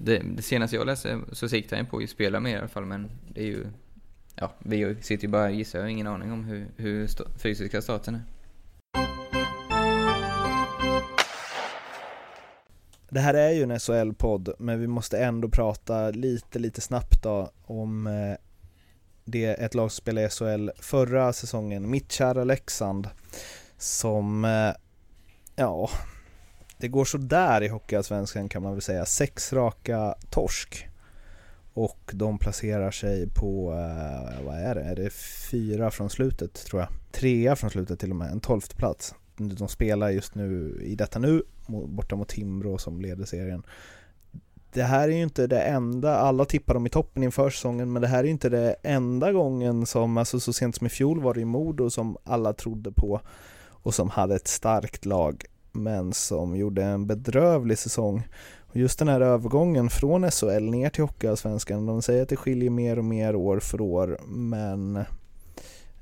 [0.00, 2.84] det, det senaste jag läste så siktar han på att spela mer i alla fall
[2.84, 3.66] men det är ju
[4.34, 7.24] Ja, vi sitter ju bara och gissar, jag har ingen aning om hur, hur st
[7.38, 8.22] fysiska staten är.
[13.08, 17.50] Det här är ju en SHL-podd, men vi måste ändå prata lite, lite snabbt då
[17.64, 18.36] om eh,
[19.24, 23.08] det ett lag som spelade i SHL förra säsongen, mitt kära Leksand,
[23.78, 24.72] som, eh,
[25.56, 25.90] ja,
[26.80, 29.06] det går sådär i Hockeyallsvenskan kan man väl säga.
[29.06, 30.86] Sex raka torsk.
[31.72, 35.10] Och de placerar sig på, eh, vad är det, är det
[35.50, 36.88] fyra från slutet tror jag?
[37.12, 39.14] Trea från slutet till och med, en tolfte plats.
[39.36, 43.62] De spelar just nu i detta nu borta mot Timrå som leder serien.
[44.72, 48.02] Det här är ju inte det enda, alla tippar dem i toppen inför säsongen, men
[48.02, 51.20] det här är ju inte det enda gången som, alltså så sent som i fjol
[51.20, 53.20] var det ju Modo som alla trodde på
[53.82, 58.28] och som hade ett starkt lag, men som gjorde en bedrövlig säsong.
[58.66, 62.70] Och just den här övergången från SHL ner till Hockeyallsvenskan, de säger att det skiljer
[62.70, 65.04] mer och mer år för år, men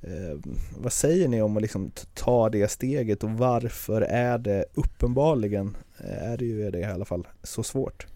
[0.00, 0.38] Eh,
[0.76, 6.32] vad säger ni om att liksom ta det steget och varför är det uppenbarligen, eh,
[6.32, 8.06] är det ju det i alla fall, så svårt?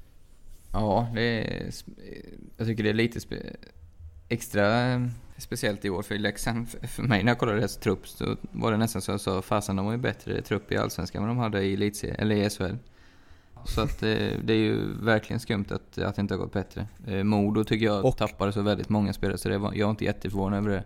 [0.72, 1.72] Ja, det är,
[2.56, 3.36] jag tycker det är lite spe,
[4.28, 5.00] extra eh,
[5.36, 6.68] speciellt i år för Leksand.
[6.68, 9.76] För mig när jag kollade deras trupp så var det nästan så jag sa fasen
[9.76, 12.76] de har ju bättre trupp i Allsvenskan än de hade i Elitserien, eller i SHL.
[13.64, 16.86] Så att det, det är ju verkligen skumt att, att det inte har gått bättre.
[17.24, 20.04] Modo tycker jag och, tappade så väldigt många spelare så det var, jag är inte
[20.04, 20.84] jätteförvånad över det.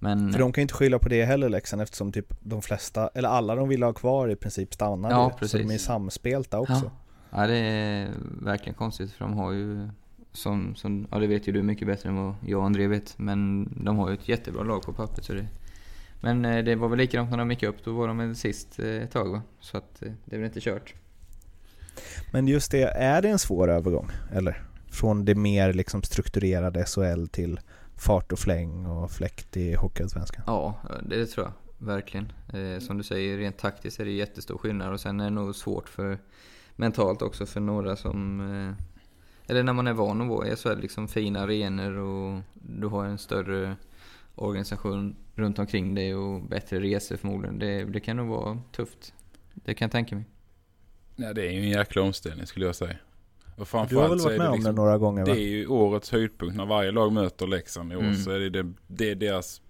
[0.00, 3.10] Men, för de kan ju inte skylla på det heller Leksand eftersom typ de flesta,
[3.14, 5.14] eller alla de ville ha kvar i princip stannade.
[5.14, 5.50] Ja, precis.
[5.52, 6.90] Så de är samspelta också.
[7.30, 7.40] Ja.
[7.40, 8.08] ja, det är
[8.42, 9.88] verkligen konstigt för de har ju,
[10.32, 13.18] som, som, ja det vet ju du mycket bättre än vad jag och André vet,
[13.18, 15.46] men de har ju ett jättebra lag på pappret så det
[16.20, 18.86] Men eh, det var väl likadant när de gick upp, då var de sist eh,
[18.86, 19.42] ett tag va?
[19.60, 20.94] Så att eh, det är väl inte kört.
[22.32, 24.10] Men just det, är det en svår övergång?
[24.32, 24.62] Eller?
[24.90, 27.60] Från det mer liksom strukturerade SHL till
[27.96, 30.44] fart och fläng och fläkt i Hockeyallsvenskan?
[30.46, 31.52] Ja, det tror jag.
[31.86, 32.32] Verkligen.
[32.80, 35.88] Som du säger, rent taktiskt är det jättestor skillnad och sen är det nog svårt
[35.88, 36.18] för
[36.76, 38.40] mentalt också för några som...
[39.48, 43.04] Eller när man är van att vara i SHL, liksom fina arenor och du har
[43.04, 43.76] en större
[44.34, 47.58] organisation runt omkring dig och bättre resor förmodligen.
[47.58, 49.14] Det, det kan nog vara tufft.
[49.54, 50.24] Det kan jag tänka mig.
[51.16, 52.96] Ja, det är ju en jäkla omställning skulle jag säga.
[53.56, 55.34] Och Du har väl varit med det om liksom- det några gånger va?
[55.34, 58.00] Det är ju årets höjdpunkt när varje lag möter Leksand i år.
[58.00, 58.14] Mm.
[58.14, 59.62] Så är det, det, det är deras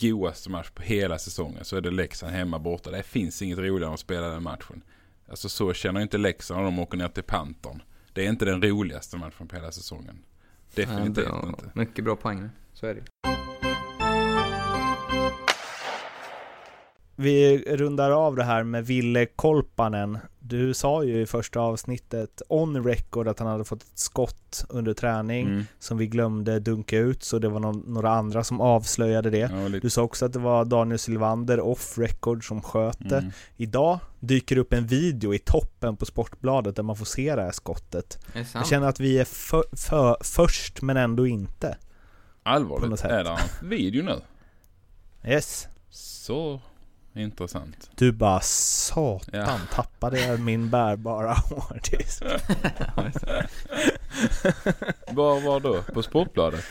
[0.00, 1.64] godaste match på hela säsongen.
[1.64, 2.90] Så är det Leksand hemma borta.
[2.90, 4.82] Det finns inget roligare än att spela den matchen.
[5.28, 7.82] Alltså så känner inte Leksand när de åker ner till Pantern.
[8.16, 10.18] Det är inte den roligaste matchen på hela säsongen.
[10.74, 11.70] Definitivt bra, inte.
[11.74, 12.48] Mycket bra poäng.
[12.72, 13.02] Så är det
[17.18, 20.18] Vi rundar av det här med Ville Kolpanen.
[20.38, 24.94] Du sa ju i första avsnittet on record att han hade fått ett skott under
[24.94, 25.64] träning Mm.
[25.78, 29.38] som vi glömde dunka ut så det var någon, några andra som avslöjade det.
[29.38, 33.18] Ja, Du sa också att det var Daniel Sylvander off record som sköt det.
[33.18, 33.32] Mm.
[33.56, 37.52] Idag dyker upp en video i toppen på Sportbladet där man får se det här
[37.52, 38.18] skottet.
[38.32, 38.46] Det?
[38.54, 41.66] Jag känner att vi är för, för, först men ändå inte.
[41.68, 41.72] På
[42.50, 43.10] något Allvarligt, sätt.
[43.10, 43.30] är det
[43.62, 44.20] en video nu?
[45.30, 45.68] Yes.
[45.90, 46.60] Så
[47.18, 47.90] intressant.
[47.94, 49.58] Du bara satan Ja.
[49.72, 52.22] tappade jag min bärbara hårddisk.
[55.10, 55.82] Var var då?
[55.82, 56.64] På Sportbladet?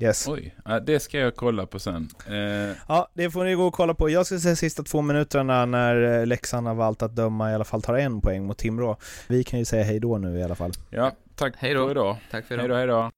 [0.00, 0.28] Yes.
[0.28, 0.54] Oj,
[0.86, 2.08] det ska jag kolla på sen.
[2.26, 4.10] Eh, Ja, det får ni gå och kolla på.
[4.10, 7.64] Jag ska säga sista två minuterna när eh, Leksand av allt att döma i alla
[7.64, 8.96] fall tar en poäng mot Timrå.
[9.26, 10.72] Vi kan ju säga hej då nu i alla fall.
[10.90, 11.84] ja, tack Hej då.
[11.84, 12.16] för idag.
[12.30, 12.68] Tack för idag.
[12.70, 13.10] då, hej då.